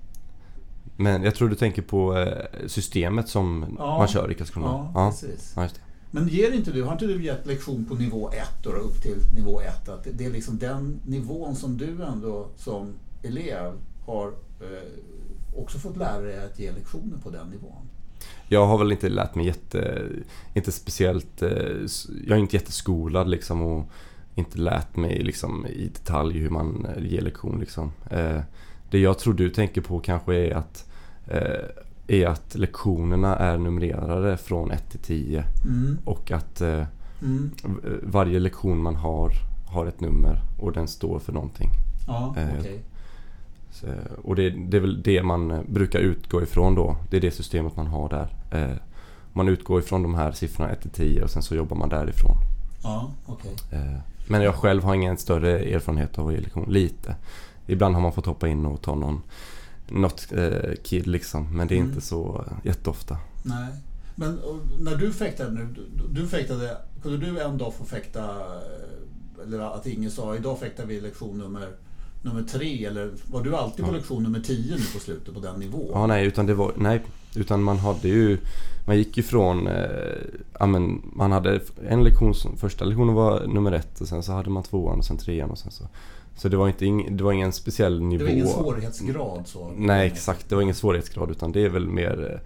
men 0.98 1.24
jag 1.24 1.36
tror 1.36 1.50
du 1.50 1.56
tänker 1.56 1.82
på 1.82 2.18
eh, 2.18 2.46
systemet 2.68 3.30
som 3.30 3.76
Ja. 3.78 3.98
man 3.98 4.08
kör 4.08 4.32
i 4.32 4.36
Karlskrona. 4.36 4.92
Ja, 4.94 5.10
precis. 5.12 5.54
ja, 5.56 5.64
just 5.64 5.76
det. 5.76 5.82
Men 6.12 6.28
ger 6.28 6.52
inte 6.52 6.72
du, 6.72 6.84
har 6.84 6.92
inte 6.92 7.06
du 7.08 7.24
gett 7.24 7.46
lektion 7.46 7.86
på 7.86 7.96
nivå 7.96 8.30
1 8.32 8.48
då, 8.64 8.70
upp 8.70 9.02
till 9.02 9.18
nivå 9.36 9.62
1? 9.62 9.90
Att 9.90 10.04
det- 10.04 10.12
det 10.12 10.26
är 10.26 10.30
liksom 10.32 10.58
den 10.58 11.00
nivån 11.06 11.56
som 11.56 11.78
du 11.78 12.04
ändå 12.04 12.48
som 12.58 12.94
elev 13.24 13.74
har 14.06 14.28
eh, 14.62 15.60
också 15.62 15.80
fått 15.80 15.98
lära 15.98 16.22
dig 16.22 16.46
att 16.46 16.60
ge 16.60 16.72
lektioner 16.72 17.18
på 17.24 17.30
den 17.30 17.48
nivån? 17.48 17.89
Jag 18.48 18.66
har 18.68 18.78
väl 18.78 18.92
inte 18.92 19.10
lärt 19.10 19.36
mig 19.36 19.46
jätte... 19.46 20.02
Inte 20.54 20.72
speciellt... 20.72 21.42
eh, 21.42 21.50
Jag 22.28 22.36
är 22.38 22.42
inte 22.42 22.56
jätteskolad 22.56 23.30
liksom 23.30 23.62
och 23.62 23.90
inte 24.36 24.58
lärt 24.58 24.96
mig 24.96 25.24
liksom 25.24 25.66
i 25.66 25.88
detalj 25.88 26.38
hur 26.40 26.50
man 26.50 26.88
eh, 26.98 27.06
ger 27.06 27.22
lektion 27.22 27.60
liksom. 27.60 27.92
Eh, 28.12 28.40
Det 28.92 29.00
jag 29.00 29.20
tror 29.20 29.34
du 29.34 29.50
tänker 29.50 29.82
på 29.82 30.00
kanske 30.00 30.36
är 30.36 30.56
att 30.56 30.86
är 32.08 32.26
att 32.28 32.56
lektionerna 32.56 33.36
är 33.36 33.58
numrerade 33.58 34.38
från 34.38 34.72
1 34.72 34.90
till 34.92 35.00
10 35.00 35.44
Mm. 35.66 35.98
och 36.06 36.32
att 36.32 36.62
Mm. 36.62 37.52
varje 38.04 38.40
lektion 38.40 38.78
man 38.84 38.96
har 38.96 39.32
har 39.68 39.86
ett 39.86 40.00
nummer 40.02 40.42
och 40.60 40.72
den 40.72 40.88
står 40.88 41.20
för 41.20 41.34
någonting. 41.34 41.70
Ja. 42.08 42.36
Så, 42.36 42.68
och 44.24 44.36
det, 44.36 44.50
det 44.50 44.78
är 44.78 44.82
väl 44.82 45.02
det 45.04 45.24
man 45.24 45.52
eh, 45.52 45.62
brukar 45.68 46.00
utgå 46.00 46.42
ifrån 46.44 46.76
då. 46.76 46.98
Det 47.10 47.18
är 47.18 47.22
det 47.22 47.32
systemet 47.32 47.76
man 47.76 47.88
har 47.88 48.10
där. 48.10 48.28
Eh, 48.52 48.76
Man 49.34 49.48
utgår 49.48 49.80
ifrån 49.80 50.04
de 50.04 50.16
här 50.16 50.32
siffrorna 50.32 50.70
1 50.72 50.82
till 50.82 50.90
10 50.92 51.24
och 51.24 51.30
sen 51.30 51.44
så 51.44 51.56
jobbar 51.56 51.78
man 51.78 51.90
därifrån. 51.90 52.36
Ja. 52.84 53.12
Eh, 53.72 54.00
Men 54.28 54.42
jag 54.42 54.56
själv 54.56 54.84
har 54.84 54.96
ingen 54.96 55.18
större 55.18 55.60
erfarenhet 55.60 56.18
av 56.20 56.28
att 56.28 56.34
ge 56.34 56.40
lektion. 56.40 56.66
Lite. 56.70 57.16
Ibland 57.68 57.96
har 57.96 58.02
man 58.02 58.12
fått 58.14 58.26
hoppa 58.26 58.48
in 58.48 58.66
och 58.66 58.82
ta 58.82 58.96
någon 58.96 59.22
något 59.90 60.28
eh, 60.32 60.72
kid 60.84 61.08
liksom. 61.08 61.58
Men 61.58 61.68
det 61.68 61.76
är 61.76 61.80
Mm. 61.80 61.90
inte 61.90 62.02
så 62.02 62.46
eh, 62.48 62.66
jätteofta. 62.68 63.18
Nej. 63.44 63.68
Men 64.16 64.40
när 64.80 64.96
du 64.96 65.14
fäktade 65.14 65.52
nu, 65.52 65.68
du, 66.10 66.28
fäktade, 66.28 66.78
kunde 67.02 67.18
du 67.18 67.40
en 67.42 67.58
dag 67.58 67.74
få 67.74 67.86
fäkta, 67.86 68.20
eh, 68.26 69.44
eller 69.44 69.60
att 69.60 69.86
ingen 69.86 70.12
sa 70.12 70.36
idag 70.36 70.60
fäktar 70.60 70.86
vi 70.86 71.02
lektion 71.02 71.38
nummer, 71.38 71.68
nummer 72.22 72.44
tre 72.44 72.86
eller 72.86 73.12
var 73.32 73.44
du 73.44 73.56
alltid 73.56 73.86
på 73.86 73.92
lektion 73.92 74.24
nummer 74.24 74.40
10 74.40 74.72
nu 74.76 74.84
på 74.94 75.00
slutet 75.00 75.34
på 75.34 75.40
den 75.40 75.60
nivån? 75.60 75.90
Ja, 75.94 76.08
nej, 76.08 76.26
utan 76.26 76.46
det 76.46 76.54
var... 76.54 76.72
Nej, 76.78 77.02
utan 77.36 77.64
man 77.64 77.78
hade 77.78 78.08
ju... 78.08 78.38
Man 78.88 78.98
gick 78.98 79.18
ju 79.18 79.24
från... 79.24 79.68
Eh, 79.68 79.84
ja, 80.60 80.66
men 80.66 81.02
man 81.14 81.32
hade 81.32 81.60
en 81.88 82.04
lektion. 82.04 82.34
Första 82.58 82.86
lektionen 82.86 83.16
var 83.16 83.48
nummer 83.48 83.72
ett 83.72 84.02
och 84.02 84.08
sen 84.08 84.24
så 84.24 84.32
hade 84.32 84.50
man 84.50 84.64
tvåan 84.64 85.00
och 85.00 85.06
sen 85.06 85.18
trean 85.18 85.50
och 85.50 85.58
sen 85.58 85.72
så... 85.72 85.84
Så 86.36 86.50
det 86.50 86.58
var 86.58 86.68
inte 86.68 86.86
ing, 86.86 87.18
det 87.18 87.24
var 87.24 87.32
ingen 87.32 87.52
speciell 87.52 88.02
nivå. 88.02 88.18
Det 88.20 88.24
var 88.24 88.32
ingen 88.32 88.48
svårighetsgrad 88.48 89.48
så? 89.48 89.72
Nej, 89.78 90.08
exakt. 90.08 90.50
Det 90.50 90.56
var 90.56 90.62
ingen 90.62 90.76
svårighetsgrad 90.76 91.32
utan 91.32 91.52
det 91.52 91.66
är 91.66 91.70
väl 91.70 91.88
mer... 91.88 92.32
eh, 92.34 92.40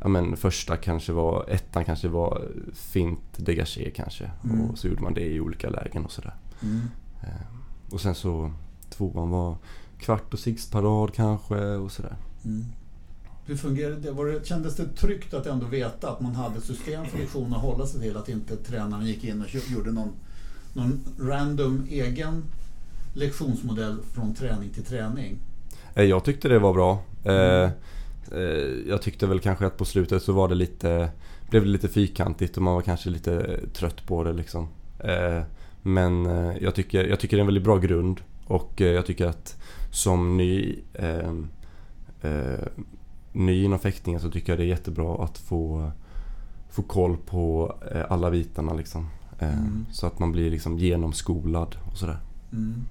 Ja 0.00 0.08
men 0.08 0.36
första 0.36 0.76
kanske 0.76 1.12
var... 1.12 1.44
Ettan 1.48 1.84
kanske 1.84 2.08
var 2.08 2.42
fint 2.74 3.20
dégagé 3.36 3.90
kanske. 3.90 4.30
Mm. 4.44 4.70
Och 4.70 4.78
så 4.78 4.88
gjorde 4.88 5.02
man 5.02 5.14
det 5.14 5.24
i 5.26 5.40
olika 5.40 5.68
lägen 5.70 6.04
och 6.04 6.12
sådär. 6.12 6.34
Mm. 6.62 6.80
Och 7.90 8.00
sen 8.00 8.14
så 8.14 8.52
tvåan 8.96 9.30
var 9.30 9.56
kvart 9.98 10.32
och 10.32 10.38
six 10.38 10.70
per 10.70 10.82
rad 10.82 11.14
kanske 11.14 11.56
och 11.56 11.92
sådär. 11.92 12.16
Mm. 12.44 12.64
Hur 13.46 13.56
fungerade 13.56 13.96
det? 13.96 14.10
Var 14.10 14.26
det? 14.26 14.46
Kändes 14.46 14.76
det 14.76 14.88
tryggt 14.88 15.34
att 15.34 15.46
ändå 15.46 15.66
veta 15.66 16.10
att 16.10 16.20
man 16.20 16.34
hade 16.34 16.60
system 16.60 17.06
för 17.06 17.18
lektionen 17.18 17.52
att 17.52 17.62
hålla 17.62 17.86
sig 17.86 18.00
till? 18.00 18.16
Att 18.16 18.28
inte 18.28 18.56
tränaren 18.56 19.06
gick 19.06 19.24
in 19.24 19.42
och 19.42 19.54
gjorde 19.70 19.92
någon, 19.92 20.12
någon 20.72 21.00
random 21.20 21.86
egen 21.90 22.44
lektionsmodell 23.14 23.96
från 24.14 24.34
träning 24.34 24.70
till 24.70 24.84
träning? 24.84 25.38
Eh, 25.94 26.04
jag 26.04 26.24
tyckte 26.24 26.48
det 26.48 26.58
var 26.58 26.72
bra. 26.72 27.02
Mm. 27.24 27.70
Jag 28.86 29.02
tyckte 29.02 29.26
väl 29.26 29.40
kanske 29.40 29.66
att 29.66 29.76
på 29.76 29.84
slutet 29.84 30.22
så 30.22 30.32
var 30.32 30.48
det 30.48 30.54
lite 30.54 31.10
blev 31.50 31.62
det 31.62 31.68
lite 31.68 31.88
fyrkantigt 31.88 32.56
och 32.56 32.62
man 32.62 32.74
var 32.74 32.82
kanske 32.82 33.10
lite 33.10 33.60
trött 33.72 34.06
på 34.06 34.24
det 34.24 34.32
liksom. 34.32 34.68
Men 35.82 36.24
jag 36.60 36.74
tycker, 36.74 37.04
jag 37.04 37.20
tycker 37.20 37.36
det 37.36 37.38
är 37.38 37.42
en 37.42 37.46
väldigt 37.46 37.64
bra 37.64 37.78
grund 37.78 38.20
och 38.46 38.80
jag 38.80 39.06
tycker 39.06 39.26
att 39.26 39.56
som 39.90 40.36
ny 40.36 40.78
eh, 40.94 41.32
eh, 42.22 42.66
ny 43.36 43.64
inom 43.64 43.78
fäktningen 43.78 44.20
så 44.20 44.30
tycker 44.30 44.52
jag 44.52 44.58
det 44.58 44.64
är 44.64 44.68
jättebra 44.68 45.24
att 45.24 45.38
få, 45.38 45.90
få 46.70 46.82
koll 46.82 47.16
på 47.16 47.74
eh, 47.92 48.12
alla 48.12 48.30
bitarna 48.30 48.74
liksom. 48.74 49.08
Eh, 49.38 49.58
mm. 49.58 49.86
Så 49.92 50.06
att 50.06 50.18
man 50.18 50.32
blir 50.32 50.50
liksom 50.50 50.78
genomskolad 50.78 51.76
och 51.90 51.98
sådär. 51.98 52.18
Mm. 52.52 52.84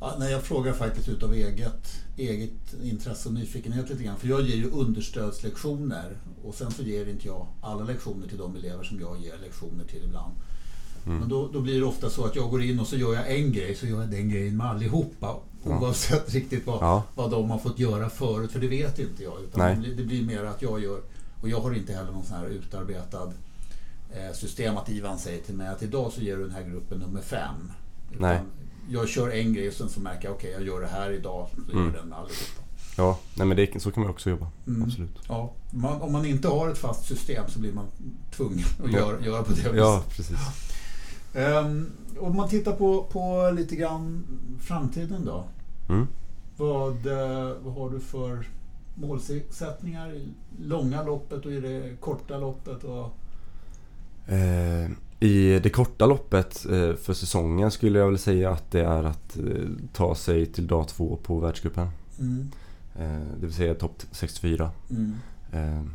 Ja, 0.00 0.16
nej, 0.18 0.32
jag 0.32 0.42
frågar 0.42 0.72
faktiskt 0.72 1.08
utav 1.08 1.34
eget, 1.34 2.04
eget 2.16 2.74
intresse 2.82 3.28
och 3.28 3.34
nyfikenhet 3.34 3.90
lite 3.90 4.02
grann. 4.02 4.16
För 4.16 4.28
jag 4.28 4.42
ger 4.42 4.56
ju 4.56 4.70
understödslektioner 4.70 6.16
och 6.44 6.54
sen 6.54 6.70
så 6.70 6.82
ger 6.82 7.08
inte 7.08 7.26
jag 7.26 7.46
alla 7.60 7.84
lektioner 7.84 8.28
till 8.28 8.38
de 8.38 8.56
elever 8.56 8.84
som 8.84 9.00
jag 9.00 9.20
ger 9.20 9.38
lektioner 9.42 9.84
till 9.84 10.04
ibland. 10.04 10.34
Mm. 11.06 11.18
Men 11.18 11.28
då, 11.28 11.48
då 11.52 11.60
blir 11.60 11.80
det 11.80 11.86
ofta 11.86 12.10
så 12.10 12.24
att 12.24 12.36
jag 12.36 12.50
går 12.50 12.62
in 12.62 12.80
och 12.80 12.86
så 12.86 12.96
gör 12.96 13.14
jag 13.14 13.36
en 13.36 13.52
grej, 13.52 13.74
så 13.74 13.86
gör 13.86 14.00
jag 14.00 14.10
den 14.10 14.28
grejen 14.28 14.56
med 14.56 14.66
allihopa. 14.66 15.36
Oavsett 15.64 16.24
ja. 16.26 16.40
riktigt 16.40 16.66
vad, 16.66 16.82
ja. 16.82 17.02
vad 17.14 17.30
de 17.30 17.50
har 17.50 17.58
fått 17.58 17.78
göra 17.78 18.10
förut, 18.10 18.52
för 18.52 18.60
det 18.60 18.68
vet 18.68 18.98
inte 18.98 19.22
jag. 19.22 19.42
Utan 19.42 19.82
det, 19.82 19.94
det 19.94 20.02
blir 20.02 20.22
mer 20.22 20.44
att 20.44 20.62
jag 20.62 20.82
gör, 20.82 21.00
och 21.40 21.48
jag 21.48 21.60
har 21.60 21.74
inte 21.74 21.92
heller 21.92 22.12
någon 22.12 22.24
sån 22.24 22.36
här 22.36 22.46
utarbetad 22.46 23.32
eh, 24.10 24.34
system 24.34 24.76
att 24.76 24.88
Ivan 24.88 25.18
säger 25.18 25.42
till 25.42 25.54
mig 25.54 25.68
att 25.68 25.82
idag 25.82 26.12
så 26.12 26.20
ger 26.20 26.36
du 26.36 26.42
den 26.42 26.54
här 26.54 26.62
gruppen 26.62 26.98
nummer 26.98 27.20
fem. 27.20 27.72
Nej. 28.18 28.38
Jag 28.90 29.08
kör 29.08 29.30
en 29.30 29.54
grej 29.54 29.68
och 29.68 29.74
sen 29.74 29.88
så 29.88 30.00
märker 30.00 30.28
jag 30.28 30.36
okej 30.36 30.50
okay, 30.50 30.66
jag 30.66 30.74
gör 30.74 30.80
det 30.80 30.92
här 30.92 31.10
idag, 31.10 31.48
så 31.66 31.72
mm. 31.72 31.84
gör 31.84 32.00
den 32.00 32.08
med 32.08 32.18
allihopa. 32.18 32.62
Ja, 32.96 33.18
nej 33.34 33.46
men 33.46 33.56
det, 33.56 33.82
så 33.82 33.90
kan 33.90 34.02
man 34.02 34.10
också 34.10 34.30
jobba. 34.30 34.46
Mm. 34.66 34.82
Absolut. 34.82 35.18
Ja, 35.28 35.52
man, 35.70 36.02
om 36.02 36.12
man 36.12 36.26
inte 36.26 36.48
har 36.48 36.68
ett 36.68 36.78
fast 36.78 37.06
system 37.06 37.44
så 37.48 37.58
blir 37.58 37.72
man 37.72 37.86
tvungen 38.36 38.64
att 38.84 38.92
ja. 38.92 38.98
göra, 38.98 39.20
göra 39.20 39.42
på 39.42 39.52
det 39.52 39.56
viset. 39.56 39.76
Ja, 39.76 40.02
precis. 40.08 40.36
Um, 41.34 41.90
om 42.18 42.36
man 42.36 42.48
tittar 42.48 42.72
på, 42.72 43.02
på 43.02 43.50
lite 43.56 43.76
grann 43.76 44.24
framtiden 44.60 45.24
då. 45.24 45.44
Mm. 45.88 46.06
Vad, 46.56 47.06
eh, 47.06 47.56
vad 47.62 47.74
har 47.74 47.90
du 47.90 48.00
för 48.00 48.46
målsättningar 48.94 50.12
i 50.12 50.28
långa 50.60 51.02
loppet 51.02 51.46
och 51.46 51.52
i 51.52 51.60
det 51.60 51.96
korta 52.00 52.38
loppet? 52.38 52.84
Och... 52.84 53.16
Eh, 54.32 54.90
I 55.20 55.60
det 55.62 55.70
korta 55.70 56.06
loppet 56.06 56.66
eh, 56.66 56.94
för 56.94 57.12
säsongen 57.12 57.70
skulle 57.70 57.98
jag 57.98 58.06
väl 58.06 58.18
säga 58.18 58.50
att 58.50 58.70
det 58.70 58.80
är 58.80 59.04
att 59.04 59.36
eh, 59.36 59.68
ta 59.92 60.14
sig 60.14 60.46
till 60.46 60.66
dag 60.66 60.88
två 60.88 61.18
på 61.22 61.38
världscupen. 61.38 61.88
Mm. 62.18 62.50
Det 63.40 63.46
vill 63.46 63.54
säga 63.54 63.74
topp 63.74 64.02
64. 64.10 64.70
Mm. 64.90 65.90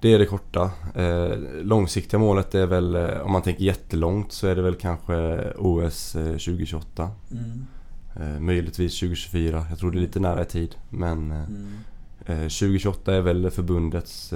Eh, 0.00 0.02
det 0.02 0.14
är 0.14 0.18
det 0.18 0.26
korta. 0.26 0.70
Eh, 0.94 1.38
långsiktiga 1.62 2.20
målet 2.20 2.54
är 2.54 2.66
väl, 2.66 2.94
eh, 2.94 3.20
om 3.20 3.32
man 3.32 3.42
tänker 3.42 3.64
jättelångt, 3.64 4.32
så 4.32 4.46
är 4.46 4.56
det 4.56 4.62
väl 4.62 4.74
kanske 4.74 5.52
OS 5.58 6.12
2028. 6.12 7.02
Eh, 7.02 7.38
mm. 7.38 7.66
Eh, 8.16 8.40
möjligtvis 8.40 9.00
2024. 9.00 9.66
Jag 9.70 9.78
tror 9.78 9.90
det 9.90 9.98
är 9.98 10.00
lite 10.00 10.20
nära 10.20 10.42
i 10.42 10.44
tid. 10.44 10.76
Men 10.88 11.30
eh, 11.30 11.44
mm. 11.44 12.48
2028 12.48 13.14
är 13.14 13.20
väl 13.20 13.50
förbundets 13.50 14.32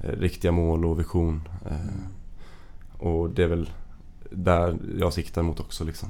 riktiga 0.00 0.52
mål 0.52 0.84
och 0.84 0.98
vision. 0.98 1.48
Mm. 1.70 2.04
Och 2.98 3.30
det 3.30 3.42
är 3.42 3.48
väl 3.48 3.70
där 4.30 4.76
jag 4.98 5.12
siktar 5.12 5.42
mot 5.42 5.60
också. 5.60 5.84
Liksom. 5.84 6.08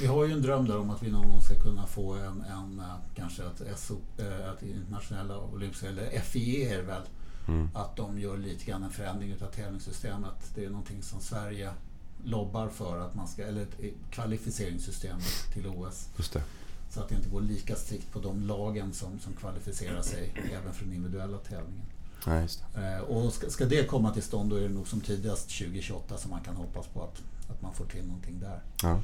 Vi 0.00 0.06
har 0.06 0.24
ju 0.24 0.32
en 0.32 0.42
dröm 0.42 0.66
där 0.66 0.78
om 0.78 0.90
att 0.90 1.02
vi 1.02 1.10
någon 1.10 1.30
gång 1.30 1.40
ska 1.40 1.54
kunna 1.54 1.86
få 1.86 2.14
en, 2.14 2.40
en 2.40 2.78
eh, 2.78 2.94
kanske 3.14 3.42
ett, 3.42 3.78
SO, 3.78 3.96
eh, 4.18 4.50
ett 4.50 4.62
internationella 4.62 5.38
olympiska, 5.38 5.88
eller 5.88 6.20
FIE 6.20 6.74
är 6.74 6.76
det 6.76 6.82
väl, 6.82 7.02
mm. 7.48 7.68
att 7.74 7.96
de 7.96 8.18
gör 8.18 8.36
lite 8.36 8.64
grann 8.64 8.82
en 8.82 8.90
förändring 8.90 9.34
av 9.42 9.46
tävlingssystemet. 9.46 10.50
Det 10.54 10.64
är 10.64 10.70
någonting 10.70 11.02
som 11.02 11.20
Sverige 11.20 11.70
lobbar 12.24 12.68
för, 12.68 12.98
att 12.98 13.14
man 13.14 13.28
ska, 13.28 13.42
eller 13.42 13.62
ett 13.62 13.94
kvalificeringssystem 14.10 15.18
till 15.52 15.66
OS. 15.66 16.08
Just 16.16 16.32
det. 16.32 16.42
Så 16.90 17.00
att 17.00 17.08
det 17.08 17.14
inte 17.14 17.28
går 17.28 17.40
lika 17.40 17.76
strikt 17.76 18.12
på 18.12 18.20
de 18.20 18.42
lagen 18.42 18.92
som, 18.92 19.20
som 19.20 19.32
kvalificerar 19.32 20.02
sig 20.02 20.34
även 20.52 20.74
för 20.74 20.84
den 20.84 20.94
individuella 20.94 21.38
tävlingen. 21.38 21.86
Ja, 22.26 22.46
det. 22.74 22.94
Eh, 22.94 23.00
och 23.00 23.32
ska, 23.32 23.50
ska, 23.50 23.64
det 23.64 23.86
komma 23.86 24.10
till 24.10 24.22
stånd 24.22 24.50
då 24.50 24.56
är 24.56 24.60
det 24.60 24.68
nog 24.68 24.88
som 24.88 25.00
tidigast 25.00 25.58
2028 25.58 26.18
som 26.18 26.30
man 26.30 26.40
kan 26.40 26.56
hoppas 26.56 26.86
på 26.86 27.02
att, 27.02 27.22
att 27.50 27.62
man 27.62 27.72
får 27.72 27.84
till 27.84 28.06
någonting 28.06 28.40
där. 28.40 28.60
Ja. 28.82 29.00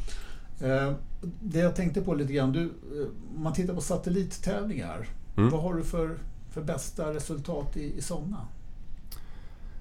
Eh, 0.60 0.92
det 1.40 1.58
jag 1.58 1.76
tänkte 1.76 2.00
på 2.00 2.14
lite 2.14 2.32
grann, 2.32 2.52
du, 2.52 2.62
eh, 2.62 3.06
om 3.36 3.42
man 3.42 3.52
tittar 3.52 3.74
på 3.74 3.80
satellittävlingar, 3.80 5.08
mm. 5.36 5.50
vad 5.50 5.62
har 5.62 5.74
du 5.74 5.84
för, 5.84 6.18
för 6.50 6.62
bästa 6.62 7.14
resultat 7.14 7.76
i, 7.76 7.98
i 7.98 8.02
sådana? 8.02 8.46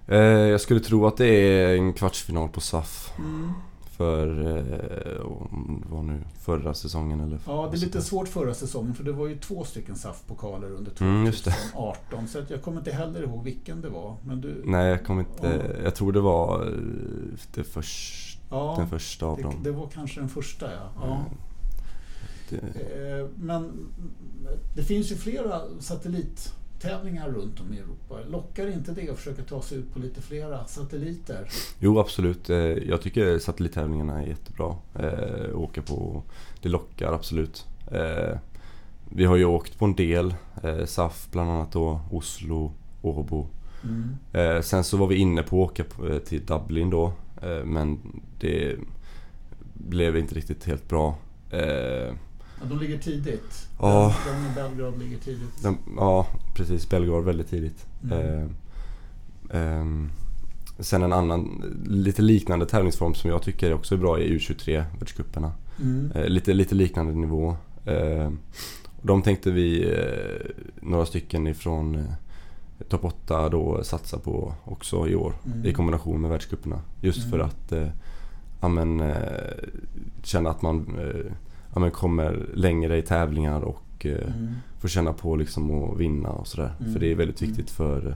Eh, 0.07 0.17
jag 0.19 0.61
skulle 0.61 0.79
tro 0.79 1.07
att 1.07 1.17
det 1.17 1.27
är 1.27 1.75
en 1.75 1.93
kvartsfinal 1.93 2.49
på 2.49 2.61
SAF. 2.61 3.11
Mm. 3.17 3.51
För, 3.97 4.27
vad 5.89 6.05
nu, 6.05 6.23
förra 6.41 6.73
säsongen 6.73 7.19
eller? 7.19 7.39
Ja, 7.45 7.67
det 7.71 7.77
är 7.77 7.79
lite 7.79 8.01
svårt 8.01 8.27
förra 8.27 8.53
säsongen 8.53 8.93
för 8.93 9.03
det 9.03 9.11
var 9.11 9.27
ju 9.27 9.37
två 9.37 9.63
stycken 9.63 9.95
SAF-pokaler 9.95 10.71
under 10.71 10.91
2018. 10.91 11.95
Mm, 12.13 12.27
så 12.27 12.39
jag 12.49 12.61
kommer 12.61 12.77
inte 12.77 12.91
heller 12.91 13.23
ihåg 13.23 13.43
vilken 13.43 13.81
det 13.81 13.89
var. 13.89 14.15
Men 14.25 14.41
du, 14.41 14.61
Nej, 14.65 14.89
jag 14.89 15.05
kommer 15.05 15.21
inte. 15.21 15.73
Ja. 15.77 15.83
Jag 15.83 15.95
tror 15.95 16.11
det 16.11 16.21
var 16.21 16.73
det 17.53 17.63
första 17.63 18.36
Ja, 18.49 18.75
den 18.77 18.87
första 18.87 19.25
av 19.25 19.37
det, 19.37 19.43
dem. 19.43 19.63
Det 19.63 19.71
var 19.71 19.87
kanske 19.87 20.19
den 20.19 20.29
första 20.29 20.71
ja. 20.71 20.91
ja. 21.01 21.25
Det... 22.49 22.57
Eh, 22.57 23.27
men 23.35 23.89
det 24.75 24.83
finns 24.83 25.11
ju 25.11 25.15
flera 25.15 25.61
satellittävlingar 25.79 27.29
runt 27.29 27.59
om 27.59 27.73
i 27.73 27.77
Europa. 27.77 28.19
Lockar 28.29 28.67
inte 28.67 28.91
det 28.91 29.09
att 29.09 29.17
försöka 29.17 29.43
ta 29.43 29.61
sig 29.61 29.77
ut 29.77 29.93
på 29.93 29.99
lite 29.99 30.21
flera 30.21 30.65
satelliter? 30.65 31.49
Jo 31.79 31.99
absolut. 31.99 32.49
Eh, 32.49 32.57
jag 32.57 33.01
tycker 33.01 33.39
satellittävlingarna 33.39 34.21
är 34.21 34.27
jättebra 34.27 34.75
att 34.93 35.01
eh, 35.03 35.59
åka 35.59 35.81
på. 35.81 36.23
Det 36.61 36.69
lockar 36.69 37.13
absolut. 37.13 37.65
Vi 39.09 39.25
har 39.25 39.35
ju 39.35 39.45
åkt 39.45 39.79
på 39.79 39.85
en 39.85 39.95
del. 39.95 40.35
SAF 40.85 41.27
bland 41.31 41.51
annat 41.51 41.71
då. 41.71 41.99
Oslo, 42.11 42.71
Åbo. 43.01 43.47
Mm. 43.83 44.63
Sen 44.63 44.83
så 44.83 44.97
var 44.97 45.07
vi 45.07 45.15
inne 45.15 45.43
på 45.43 45.63
att 45.63 45.71
åka 45.71 45.83
till 46.19 46.45
Dublin 46.45 46.89
då 46.89 47.05
Eh, 47.05 47.26
men 47.65 47.99
det 48.39 48.75
blev 49.73 50.17
inte 50.17 50.35
riktigt 50.35 50.65
helt 50.65 50.89
bra. 50.89 51.17
Eh, 51.49 51.59
ja, 51.59 52.65
de 52.69 52.79
ligger 52.79 52.97
tidigt. 52.97 53.69
Ja. 53.79 54.15
De, 54.25 54.51
i 54.51 54.55
Belgrad 54.55 54.99
ligger 54.99 55.17
tidigt. 55.17 55.63
De, 55.63 55.77
ja, 55.97 56.27
precis. 56.55 56.89
Belgrad 56.89 57.23
väldigt 57.23 57.49
tidigt. 57.49 57.85
Mm. 58.03 58.49
Eh, 59.49 59.61
eh, 59.61 59.85
sen 60.79 61.03
en 61.03 61.13
annan, 61.13 61.63
lite 61.87 62.21
liknande 62.21 62.65
tävlingsform 62.65 63.13
som 63.13 63.29
jag 63.29 63.41
tycker 63.41 63.73
också 63.73 63.95
är 63.95 63.99
bra 63.99 64.19
är 64.19 64.23
U23, 64.23 64.83
världscuperna. 64.99 65.51
Mm. 65.79 66.11
Eh, 66.15 66.27
lite, 66.27 66.53
lite 66.53 66.75
liknande 66.75 67.13
nivå. 67.13 67.55
Eh, 67.85 68.31
de 69.01 69.21
tänkte 69.21 69.51
vi, 69.51 69.95
några 70.81 71.05
stycken 71.05 71.47
ifrån 71.47 72.07
topp 72.89 73.05
8 73.05 73.49
då 73.49 73.83
satsa 73.83 74.19
på 74.19 74.53
också 74.63 75.07
i 75.07 75.15
år 75.15 75.33
mm. 75.45 75.65
i 75.65 75.73
kombination 75.73 76.21
med 76.21 76.31
världscuperna. 76.31 76.81
Just 77.01 77.19
mm. 77.19 77.31
för 77.31 77.39
att 77.39 77.71
eh, 77.71 77.87
amen, 78.59 78.99
eh, 78.99 79.15
känna 80.23 80.49
att 80.49 80.61
man 80.61 80.99
eh, 80.99 81.31
amen, 81.73 81.91
kommer 81.91 82.49
längre 82.53 82.97
i 82.97 83.01
tävlingar 83.01 83.61
och 83.61 84.05
eh, 84.05 84.35
mm. 84.35 84.53
får 84.79 84.87
känna 84.87 85.13
på 85.13 85.35
liksom 85.35 85.83
att 85.83 85.99
vinna 85.99 86.29
och 86.29 86.47
sådär. 86.47 86.73
För 86.77 86.85
mm. 86.85 86.99
det 86.99 87.11
är 87.11 87.15
väldigt 87.15 87.41
mm. 87.41 87.53
viktigt 87.53 87.75
för, 87.75 88.15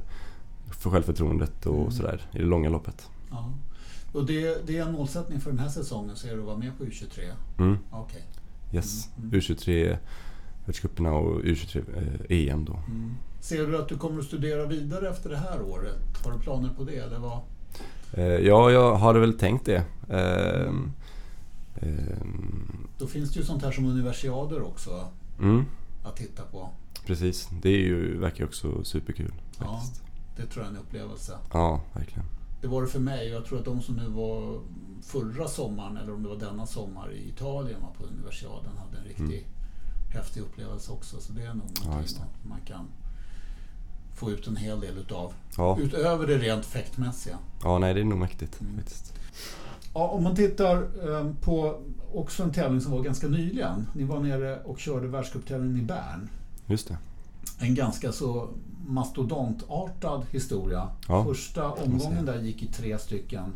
för 0.71 0.89
självförtroendet 0.89 1.65
och 1.65 1.79
mm. 1.79 1.91
sådär 1.91 2.21
i 2.31 2.37
det 2.37 2.45
långa 2.45 2.69
loppet. 2.69 3.09
Ja. 3.31 3.53
Och 4.13 4.25
det, 4.25 4.67
det, 4.67 4.77
är 4.77 4.85
en 4.85 4.93
målsättning 4.93 5.39
för 5.39 5.49
den 5.49 5.59
här 5.59 5.69
säsongen, 5.69 6.15
så 6.15 6.27
är 6.27 6.31
det 6.31 6.39
att 6.39 6.45
vara 6.45 6.57
med 6.57 6.77
på 6.77 6.83
U23? 6.83 7.19
Mm. 7.59 7.77
Okay. 7.91 8.21
Yes, 8.73 9.09
U23 9.21 9.97
världscuperna 10.65 11.13
och 11.13 11.41
U23 11.41 11.83
eh, 12.29 12.51
EM 12.53 12.65
då. 12.65 12.73
Mm. 12.73 13.15
Ser 13.41 13.67
du 13.67 13.77
att 13.77 13.87
du 13.87 13.97
kommer 13.97 14.19
att 14.19 14.25
studera 14.25 14.65
vidare 14.65 15.09
efter 15.09 15.29
det 15.29 15.37
här 15.37 15.61
året? 15.61 15.97
Har 16.25 16.31
du 16.31 16.39
planer 16.39 16.69
på 16.77 16.83
det? 16.83 16.97
Eller 16.97 17.19
vad? 17.19 17.39
Eh, 18.13 18.23
ja, 18.23 18.71
jag 18.71 18.95
hade 18.95 19.19
väl 19.19 19.39
tänkt 19.39 19.65
det. 19.65 19.83
Eh, 20.09 20.73
då 22.97 23.07
finns 23.07 23.33
det 23.33 23.39
ju 23.39 23.45
sånt 23.45 23.63
här 23.63 23.71
som 23.71 23.85
universiader 23.85 24.61
också 24.61 25.07
mm. 25.39 25.65
att 26.03 26.15
titta 26.15 26.43
på. 26.43 26.69
Precis, 27.05 27.49
det 27.61 27.69
är 27.69 27.79
ju, 27.79 28.17
verkar 28.17 28.39
ju 28.39 28.45
också 28.45 28.83
superkul. 28.83 29.33
Faktiskt. 29.57 30.01
Ja, 30.05 30.11
det 30.35 30.45
tror 30.47 30.65
jag 30.65 30.73
är 30.73 30.77
en 30.77 30.83
upplevelse. 30.85 31.37
Ja, 31.53 31.81
verkligen. 31.93 32.25
Det 32.61 32.67
var 32.67 32.81
det 32.81 32.87
för 32.87 32.99
mig 32.99 33.29
och 33.29 33.35
jag 33.35 33.45
tror 33.45 33.59
att 33.59 33.65
de 33.65 33.81
som 33.81 33.95
nu 33.95 34.07
var 34.07 34.59
förra 35.01 35.47
sommaren 35.47 35.97
eller 35.97 36.13
om 36.13 36.23
det 36.23 36.29
var 36.29 36.35
denna 36.35 36.65
sommar 36.65 37.13
i 37.13 37.29
Italien 37.29 37.79
på 37.97 38.03
universiaden 38.03 38.71
hade 38.77 38.97
en 38.97 39.03
riktigt 39.03 39.45
mm. 39.45 40.13
häftig 40.13 40.41
upplevelse 40.41 40.91
också. 40.91 41.21
Så 41.21 41.33
det 41.33 41.41
är 41.41 41.53
nog 41.53 41.57
någonting 41.85 42.17
ja, 42.19 42.25
man 42.49 42.61
kan 42.65 42.87
få 44.21 44.31
ut 44.31 44.47
en 44.47 44.55
hel 44.55 44.79
del 44.79 44.97
utav. 44.97 45.33
Ja. 45.57 45.77
Utöver 45.79 46.27
det 46.27 46.37
rent 46.37 46.65
fäktmässiga. 46.65 47.37
Ja, 47.63 47.79
nej 47.79 47.93
det 47.93 47.99
är 47.99 48.03
nog 48.03 48.19
mäktigt 48.19 48.61
mm. 48.61 48.79
Ja, 49.93 50.07
om 50.07 50.23
man 50.23 50.35
tittar 50.35 50.75
eh, 50.77 51.33
på 51.41 51.81
också 52.13 52.43
en 52.43 52.51
tävling 52.51 52.81
som 52.81 52.91
var 52.91 53.01
ganska 53.01 53.27
nyligen. 53.27 53.87
Ni 53.93 54.03
var 54.03 54.19
nere 54.19 54.59
och 54.63 54.79
körde 54.79 55.07
världscuptävlingen 55.07 55.77
i 55.77 55.81
Bern. 55.81 56.29
Just 56.65 56.87
det. 56.87 56.97
En 57.59 57.75
ganska 57.75 58.11
så 58.11 58.49
mastodontartad 58.87 60.25
historia. 60.31 60.87
Ja. 61.07 61.23
Första 61.23 61.71
omgången 61.71 62.25
där 62.25 62.41
gick 62.41 62.63
i 62.63 62.67
tre 62.67 62.97
stycken 62.97 63.53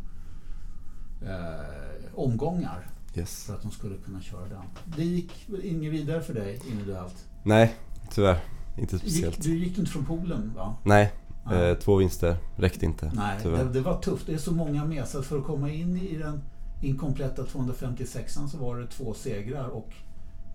eh, 1.22 2.16
omgångar. 2.16 2.88
Yes. 3.16 3.46
För 3.46 3.54
att 3.54 3.62
de 3.62 3.72
skulle 3.72 3.96
kunna 3.98 4.22
köra 4.22 4.48
den. 4.50 4.64
Det 4.98 5.04
gick 5.04 5.50
inget 5.64 5.94
vidare 5.94 6.22
för 6.22 6.34
dig 6.34 6.62
individuellt? 6.70 7.26
Nej, 7.44 7.76
tyvärr. 8.12 8.55
Inte 8.78 9.00
speciellt. 9.00 9.36
Gick, 9.36 9.46
du 9.46 9.66
gick 9.66 9.78
inte 9.78 9.92
från 9.92 10.06
poolen 10.06 10.54
va? 10.56 10.76
Nej, 10.84 11.14
eh, 11.52 11.74
två 11.74 11.96
vinster 11.96 12.38
räckte 12.56 12.86
inte. 12.86 13.12
Nej, 13.16 13.40
det, 13.44 13.64
det, 13.64 13.82
var 13.82 14.02
tufft. 14.02 14.28
Det 14.28 14.34
är 14.34 14.38
så 14.38 14.54
många 14.54 14.86
med. 14.86 15.08
Så 15.08 15.24
för 15.24 15.38
att 15.38 15.46
komma 15.46 15.70
in 15.70 15.98
i 15.98 16.18
den 16.18 16.42
inkompletta 16.82 17.44
256an 17.44 18.48
så 18.48 18.58
var 18.58 18.80
det 18.80 18.88
två 18.88 19.14
segrar 19.14 19.68
och 19.68 19.94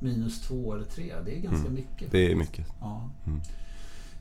minus 0.01 0.41
två 0.41 0.75
eller 0.75 0.85
tre. 0.85 1.15
Det 1.25 1.37
är 1.37 1.41
ganska 1.41 1.69
mm. 1.69 1.75
mycket. 1.75 2.11
Det 2.11 2.33
är 2.33 2.37
mycket. 2.37 2.67
Ja. 2.81 3.11
Mm. 3.27 3.41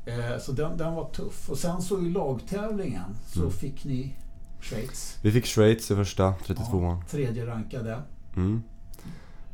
Eh, 0.05 0.39
så 0.39 0.51
den, 0.51 0.77
den 0.77 0.95
var 0.95 1.09
tuff. 1.09 1.49
Och 1.49 1.57
sen 1.57 1.81
så 1.81 2.05
i 2.05 2.09
lagtävlingen 2.09 3.15
så 3.27 3.39
mm. 3.39 3.51
fick 3.51 3.85
ni 3.85 4.15
Schweiz. 4.61 5.17
Vi 5.21 5.31
fick 5.31 5.45
Schweiz 5.45 5.91
i 5.91 5.95
första, 5.95 6.33
32an. 6.45 6.83
Ja, 6.83 7.03
tredje 7.09 7.45
rankade. 7.45 8.01
Mm. 8.35 8.63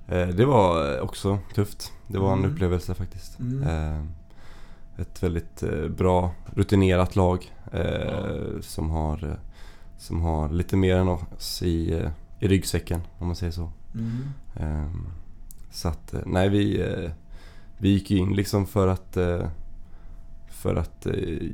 Eh, 0.07 0.27
det 0.27 0.45
var 0.45 0.99
också 0.99 1.39
tufft. 1.55 1.91
Det 2.07 2.17
var 2.17 2.33
en 2.33 2.39
mm. 2.39 2.51
upplevelse 2.51 2.93
faktiskt. 2.93 3.39
Mm. 3.39 3.63
Eh, 3.63 4.05
ett 4.97 5.23
väldigt 5.23 5.63
eh, 5.63 5.87
bra 5.87 6.31
rutinerat 6.45 7.15
lag 7.15 7.53
ja. 7.71 7.81
som, 8.61 8.89
har, 8.89 9.39
som 9.97 10.21
har 10.21 10.49
lite 10.49 10.77
mer 10.77 10.95
än 10.95 11.07
oss 11.07 11.61
i, 11.61 12.07
i 12.39 12.47
ryggsäcken 12.47 13.01
om 13.17 13.27
man 13.27 13.35
säger 13.35 13.51
så. 13.51 13.71
Mm. 13.93 14.23
Ehm, 14.55 15.07
så 15.71 15.87
att 15.87 16.15
nej 16.25 16.49
vi, 16.49 16.83
vi 17.77 17.89
gick 17.89 18.11
in 18.11 18.33
liksom 18.33 18.65
för 18.65 18.87
att 18.87 19.17
för 20.47 20.75
att 20.75 21.07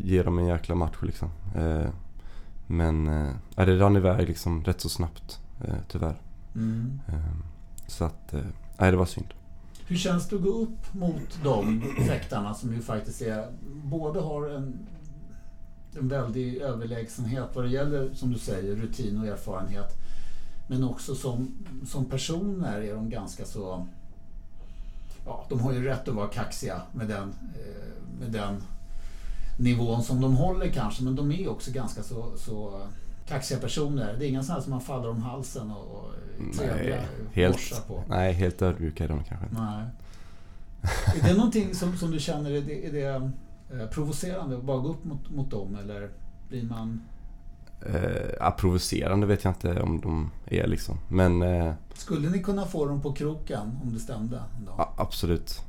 ge 0.04 0.24
dem 0.24 0.40
en 0.40 0.46
jäkla 0.46 0.76
match 0.76 0.98
liksom. 1.02 1.30
Men 2.68 3.08
äh, 3.08 3.66
det 3.66 3.80
rann 3.80 3.98
iväg 3.98 4.28
liksom 4.28 4.64
rätt 4.64 4.82
så 4.82 4.90
snabbt 4.90 5.40
tyvärr. 5.88 6.22
Mm. 6.56 7.00
Ehm, 7.08 7.44
så 7.88 8.06
att, 8.06 8.34
nej 8.78 8.92
det 8.92 8.98
var 8.98 9.06
synd. 9.06 9.34
Hur 9.92 9.98
känns 9.98 10.28
det 10.28 10.36
att 10.36 10.42
gå 10.42 10.50
upp 10.50 10.94
mot 10.94 11.40
de 11.44 11.82
fäktarna 12.08 12.54
som 12.54 12.74
ju 12.74 12.82
faktiskt 12.82 13.22
är, 13.22 13.48
både 13.84 14.20
har 14.20 14.50
en, 14.50 14.88
en 15.98 16.08
väldig 16.08 16.58
överlägsenhet 16.58 17.50
vad 17.54 17.66
det 17.66 17.70
gäller, 17.70 18.14
som 18.14 18.32
du 18.32 18.40
säger, 18.40 18.76
rutin 18.76 19.20
och 19.20 19.28
erfarenhet. 19.28 19.94
Men 20.70 20.84
också 20.84 21.16
som, 21.16 21.52
som 21.86 22.06
personer 22.06 22.82
är 22.82 22.96
de 22.96 23.10
ganska 23.10 23.46
så... 23.46 23.88
Ja, 25.26 25.46
de 25.50 25.60
har 25.60 25.74
ju 25.74 25.84
rätt 25.84 26.08
att 26.08 26.16
vara 26.16 26.28
kaxiga 26.28 26.82
med 26.94 27.08
den, 27.08 27.34
eh, 27.54 28.20
med 28.20 28.32
den 28.32 28.64
nivån 29.60 30.04
som 30.04 30.22
de 30.22 30.36
håller 30.36 30.68
kanske. 30.68 31.04
Men 31.04 31.16
de 31.16 31.32
är 31.32 31.50
också 31.50 31.72
ganska 31.72 32.04
så, 32.04 32.32
så 32.38 32.82
kaxiga 33.32 33.60
personer. 33.60 34.16
Det 34.20 34.26
är 34.26 34.30
inga 34.30 34.44
sådana 34.44 34.62
som 34.62 34.72
man 34.72 34.82
faller 34.82 35.10
om 35.10 35.22
halsen 35.22 35.72
och 35.72 36.12
nej, 36.58 37.02
helt, 37.34 37.88
på. 37.88 38.04
Nej, 38.08 38.34
helt 38.34 38.62
ödmjuka 38.62 39.04
är 39.04 39.08
de 39.08 39.24
kanske 39.24 39.48
Nej. 39.52 39.86
Är 41.22 41.28
det 41.28 41.34
någonting 41.34 41.76
som, 41.76 41.98
som 41.98 42.12
du 42.12 42.20
känner, 42.20 42.52
är 42.52 42.62
det, 42.62 42.88
är 42.88 42.92
det 42.92 43.32
eh, 43.80 43.88
provocerande 43.88 44.58
att 44.58 44.64
bara 44.64 44.78
gå 44.78 44.90
upp 44.90 45.04
mot, 45.04 45.30
mot 45.30 45.52
dem 45.52 45.78
eller 45.84 46.10
blir 46.50 46.64
man... 46.64 47.02
Eh, 47.86 48.52
provocerande 48.58 49.28
vet 49.28 49.44
jag 49.44 49.52
inte 49.52 49.82
om 49.82 50.02
de 50.02 50.32
är 50.46 50.68
liksom. 50.68 50.98
Men... 51.08 51.42
Eh, 51.42 51.74
Skulle 51.94 52.30
ni 52.30 52.40
kunna 52.40 52.66
få 52.66 52.86
dem 52.86 53.02
på 53.02 53.14
kroken 53.14 53.80
om 53.84 53.94
det 53.94 54.00
stämde? 54.00 54.44
Ja, 54.78 54.94
absolut. 54.98 55.60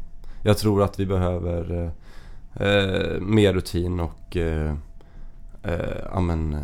Jag 0.44 0.58
tror 0.58 0.82
att 0.82 1.00
vi 1.00 1.06
behöver 1.06 1.92
eh, 2.54 2.66
eh 2.66 3.20
mer 3.20 3.52
rutin 3.52 4.00
och 4.00 4.36
eh, 4.36 4.74
eh, 5.62 6.16
amen, 6.16 6.58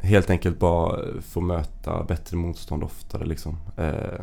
helt 0.00 0.30
enkelt 0.30 0.58
bara 0.58 1.00
få 1.22 1.40
möta 1.40 2.04
bättre 2.04 2.36
motstånd 2.36 2.84
oftare 2.84 3.24
liksom. 3.24 3.56
Eh, 3.76 4.20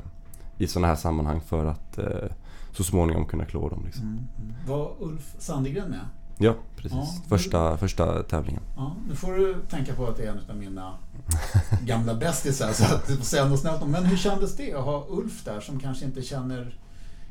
I 0.58 0.68
sådana 0.68 0.88
här 0.88 0.96
sammanhang 0.96 1.42
för 1.42 1.66
att 1.66 1.98
eh, 1.98 2.30
så 2.72 2.84
småningom 2.84 3.26
kunna 3.26 3.46
klå 3.46 3.70
dem. 3.70 3.86
Liksom. 3.86 4.04
Mm, 4.04 4.28
mm. 4.38 4.56
Var 4.68 4.96
Ulf 5.00 5.36
Sandegren 5.40 5.90
med? 5.90 6.06
Ja, 6.38 6.56
precis. 6.76 6.98
Ja, 6.98 7.08
första, 7.28 7.78
första 7.78 8.24
tävlingen. 8.24 8.62
Ja, 8.76 8.96
nu 9.10 9.16
får 9.16 9.34
du 9.34 9.56
tänka 9.70 9.94
på 9.94 10.08
att 10.08 10.18
det 10.18 10.24
är 10.24 10.32
en 10.32 10.40
av 10.50 10.56
mina 10.56 10.94
gamla 11.82 12.16
bästisar 12.16 12.72
så 12.74 12.96
att 12.96 13.08
du 13.08 13.18
får 13.18 13.26
säga 13.26 13.46
något 13.46 13.60
snällt 13.60 13.82
om. 13.82 13.92
Men 13.92 14.06
hur 14.06 14.18
kändes 14.18 14.56
det 14.56 14.74
att 14.74 14.86
ha 14.86 15.06
Ulf 15.10 15.44
där 15.46 15.60
som 15.60 15.80
kanske 15.80 16.06
inte 16.06 16.22
känner 16.22 16.80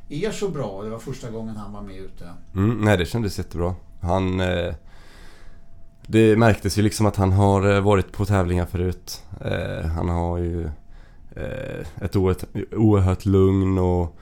er 0.09 0.31
så 0.31 0.49
bra? 0.49 0.83
Det 0.83 0.89
var 0.89 0.99
första 0.99 1.29
gången 1.29 1.55
han 1.57 1.73
var 1.73 1.81
med 1.81 1.95
ute. 1.95 2.29
Mm, 2.55 2.77
nej, 2.77 2.97
det 2.97 3.05
kändes 3.05 3.37
jättebra. 3.37 3.75
Han... 4.01 4.39
Eh, 4.39 4.73
det 6.09 6.37
märktes 6.37 6.77
ju 6.77 6.81
liksom 6.81 7.05
att 7.05 7.15
han 7.15 7.31
har 7.31 7.75
eh, 7.75 7.81
varit 7.81 8.11
på 8.11 8.25
tävlingar 8.25 8.65
förut. 8.65 9.23
Eh, 9.41 9.87
han 9.89 10.09
har 10.09 10.37
ju 10.37 10.65
eh, 11.35 11.87
ett 12.01 12.15
oerhört, 12.15 12.43
oerhört 12.71 13.25
lugn 13.25 13.77
och 13.77 14.17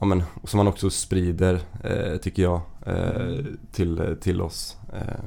ja, 0.00 0.06
men, 0.06 0.22
som 0.44 0.58
han 0.58 0.68
också 0.68 0.90
sprider, 0.90 1.60
eh, 1.84 2.16
tycker 2.16 2.42
jag, 2.42 2.60
eh, 2.86 3.44
till, 3.72 4.16
till 4.20 4.42
oss. 4.42 4.76
Eh, 4.92 5.24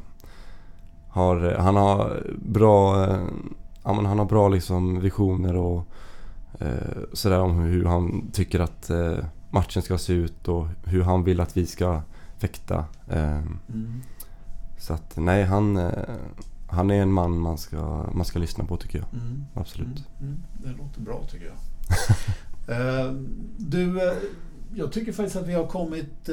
har, 1.10 1.56
han 1.60 1.76
har 1.76 2.24
bra, 2.42 3.04
eh, 3.04 3.24
ja, 3.84 3.94
men 3.94 4.06
han 4.06 4.20
har 4.20 4.26
bra 4.26 4.50
liksom 4.50 5.00
visioner 5.00 5.56
och 5.56 5.88
eh, 6.60 7.04
sådär 7.14 7.40
om 7.40 7.60
hur 7.60 7.86
han 7.86 8.32
tycker 8.34 8.60
att 8.60 8.92
matchen 9.50 9.82
ska 9.82 9.98
se 9.98 10.14
ut 10.14 10.48
och 10.48 10.68
hur 10.86 11.02
han 11.02 11.24
vill 11.24 11.40
att 11.40 11.58
vi 11.58 11.66
ska 11.66 12.02
fäkta. 12.38 12.86
Mm. 13.10 13.60
Så 14.84 14.94
att 14.94 15.18
nej, 15.18 15.44
han, 15.44 15.78
eh, 15.78 16.04
han 16.68 16.92
är 16.92 17.02
en 17.02 17.12
man 17.12 17.40
man 17.40 17.58
ska, 17.58 18.10
man 18.14 18.26
ska 18.26 18.40
lyssna 18.40 18.66
på 18.66 18.78
tycker 18.78 18.98
jag. 18.98 19.08
Mm. 19.14 19.46
Absolut. 19.54 19.88
Mm. 20.20 20.32
Mm. 20.32 20.44
Det 20.64 20.84
låter 20.84 21.02
bra 21.02 21.24
tycker 21.32 21.46
jag. 21.46 23.08
uh, 23.08 23.14
du, 23.58 23.96
uh, 23.96 24.14
jag 24.76 24.92
tycker 24.92 25.12
faktiskt 25.12 25.36
att 25.36 25.48
vi 25.48 25.54
har 25.54 25.68
kommit, 25.68 26.30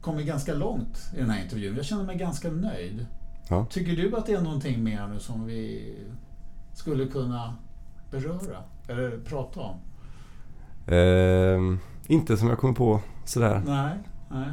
kommit 0.00 0.26
ganska 0.26 0.54
långt 0.54 1.10
i 1.14 1.20
den 1.20 1.30
här 1.30 1.42
intervjun. 1.42 1.76
Jag 1.76 1.84
känner 1.84 2.04
mig 2.04 2.16
ganska 2.16 2.50
nöjd. 2.50 3.06
Ja. 3.48 3.66
Tycker 3.70 3.92
du 3.92 4.16
att 4.16 4.26
det 4.26 4.32
är 4.32 4.40
någonting 4.40 4.84
mer 4.84 5.06
nu 5.06 5.20
som 5.20 5.46
vi 5.46 5.94
skulle 6.74 7.06
kunna 7.06 7.54
beröra 8.10 8.62
eller 8.88 9.18
prata 9.18 9.60
om? 9.60 9.76
Ehm, 10.86 11.78
inte 12.06 12.36
som 12.36 12.48
jag 12.48 12.58
kommer 12.58 12.74
på 12.74 13.00
sådär. 13.24 13.62
Nej, 13.66 13.98
nej. 14.30 14.50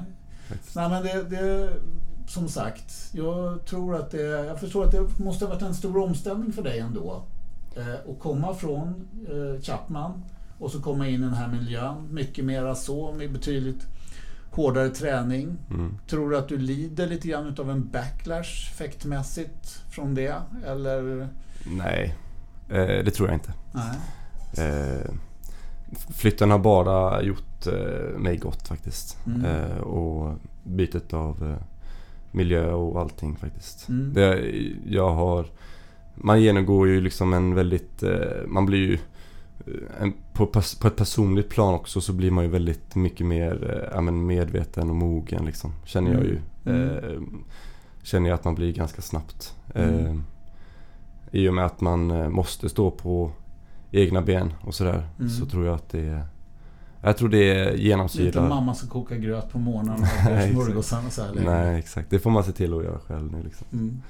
Nej 0.76 0.90
men 0.90 1.04
det, 1.04 1.24
det 1.30 1.74
som 2.28 2.48
sagt, 2.48 3.10
jag 3.12 3.66
tror 3.66 3.96
att 3.96 4.12
det, 4.12 4.22
jag 4.22 4.60
förstår 4.60 4.86
att 4.86 4.92
det 4.92 5.24
måste 5.24 5.46
ha 5.46 5.54
varit 5.54 5.62
en 5.62 5.74
stor 5.74 5.98
omställning 5.98 6.54
för 6.54 6.64
dig 6.64 6.80
ändå. 6.80 7.24
Eh, 7.76 8.12
att 8.12 8.20
komma 8.20 8.54
från 8.54 9.08
eh, 9.28 9.62
Chapman 9.62 10.24
och 10.60 10.72
så 10.72 10.82
komma 10.82 11.08
in 11.08 11.16
i 11.16 11.24
den 11.24 11.34
här 11.34 11.48
miljön. 11.48 12.08
Mycket 12.12 12.46
mera 12.46 12.76
så, 12.76 13.14
med 13.14 13.32
betydligt 13.32 13.88
hårdare 14.52 14.90
träning. 14.90 15.58
Mm. 15.70 15.98
Tror 16.08 16.30
du 16.30 16.38
att 16.38 16.48
du 16.48 16.58
lider 16.58 17.08
lite 17.08 17.28
grann 17.28 17.56
av 17.60 17.72
en 17.72 17.90
backlash 17.90 18.74
fäktmässigt 18.74 19.82
från 19.90 20.16
det? 20.16 20.36
Eller? 20.66 21.28
Nej, 21.78 22.16
eh, 22.70 23.04
det 23.06 23.12
tror 23.12 23.30
jag 23.30 23.36
inte. 23.36 23.54
Eh, 24.62 25.12
flytten 26.10 26.52
har 26.52 26.60
bara 26.60 27.22
gjort 27.22 27.68
eh, 27.68 28.18
mig 28.18 28.38
gott 28.38 28.68
faktiskt. 28.68 29.18
Mm. 29.26 29.46
Eh, 29.46 29.78
och 29.78 30.38
bytet 30.64 31.14
av 31.14 31.50
eh, 31.52 31.73
miljö 32.34 32.72
och 32.72 33.02
allting 33.02 33.36
faktiskt. 33.36 33.90
Mm. 33.90 34.14
Det, 34.14 34.54
jag 34.86 35.10
har... 35.14 35.46
Man 36.16 36.42
genomgår 36.42 36.88
ju 36.88 37.02
liksom 37.02 37.34
en 37.34 37.56
väldigt... 37.56 38.04
Eh, 38.04 38.48
man 38.48 38.66
blir 38.66 38.80
ju... 38.80 38.94
Eh, 38.94 40.02
en, 40.02 40.14
på, 40.34 40.46
på 40.82 40.88
ett 40.88 40.96
personligt 40.96 41.50
plan 41.50 41.74
också 41.74 42.02
så 42.02 42.14
blir 42.14 42.32
man 42.32 42.44
ju 42.44 42.50
väldigt 42.50 42.96
mycket 42.96 43.28
mer 43.28 43.90
äh, 43.96 44.02
medveten 44.02 44.90
och 44.90 44.96
mogen 44.96 45.46
liksom. 45.46 45.72
Känner 45.86 46.14
jag 46.14 46.24
ju. 46.24 46.40
Mm. 46.66 46.90
Eh, 46.90 47.22
känner 48.04 48.30
jag 48.30 48.36
att 48.36 48.46
man 48.46 48.56
blir 48.56 48.74
ganska 48.74 49.02
snabbt. 49.02 49.56
Mm. 49.76 50.06
Eh, 50.06 50.16
I 51.32 51.50
och 51.50 51.54
med 51.54 51.66
att 51.66 51.82
man 51.82 52.32
måste 52.32 52.70
stå 52.70 52.92
på 52.92 53.32
egna 53.92 54.22
ben 54.22 54.54
och 54.62 54.76
sådär. 54.76 55.08
Mm. 55.20 55.30
Så 55.30 55.46
tror 55.46 55.66
jag 55.66 55.76
att 55.76 55.90
det 55.90 56.26
jag 57.04 57.18
tror 57.18 57.30
det 57.30 57.80
genomsyrar... 57.80 58.26
Inte 58.28 58.42
mamma 58.42 58.76
ska 58.76 58.88
koka 58.88 59.16
gröt 59.16 59.50
på 59.52 59.60
morgonen 59.60 60.02
och 60.02 60.52
smörgåsarna 60.52 61.10
så 61.10 61.22
här 61.22 61.32
Nej, 61.46 61.80
exakt. 61.80 62.10
Det 62.10 62.20
får 62.20 62.30
man 62.30 62.44
se 62.44 62.52
till 62.52 62.74
att 62.74 62.84
göra 62.84 63.00
själv 63.00 63.32
nu 63.32 63.44
liksom. 63.44 63.68
Mm. 63.74 64.02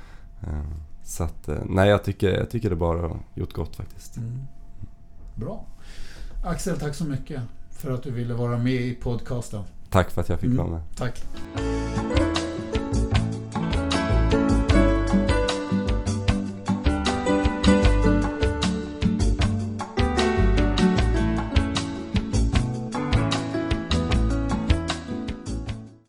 Så 1.04 1.24
att, 1.24 1.48
eh, 1.48 1.58
nej 1.66 1.90
jag 1.90 2.04
tycker, 2.04 2.30
jag 2.38 2.50
tycker 2.50 2.70
det 2.70 2.76
bara 2.76 3.02
har 3.02 3.20
gjort 3.36 3.54
gott 3.54 3.76
faktiskt. 3.76 4.18
Mm. 4.18 4.40
Bra. 5.36 5.66
Axel, 6.46 6.80
tack 6.80 6.96
så 6.96 7.06
mycket 7.06 7.42
för 7.72 7.92
att 7.92 8.04
du 8.04 8.12
ville 8.12 8.34
vara 8.34 8.58
med 8.58 8.74
i 8.74 8.96
podcasten. 8.96 9.64
Tack 9.90 10.12
för 10.12 10.22
att 10.22 10.30
jag 10.30 10.40
fick 10.40 10.48
Mm. 10.52 10.58
vara 10.58 10.70
med. 10.70 10.82
Tack. 10.96 11.24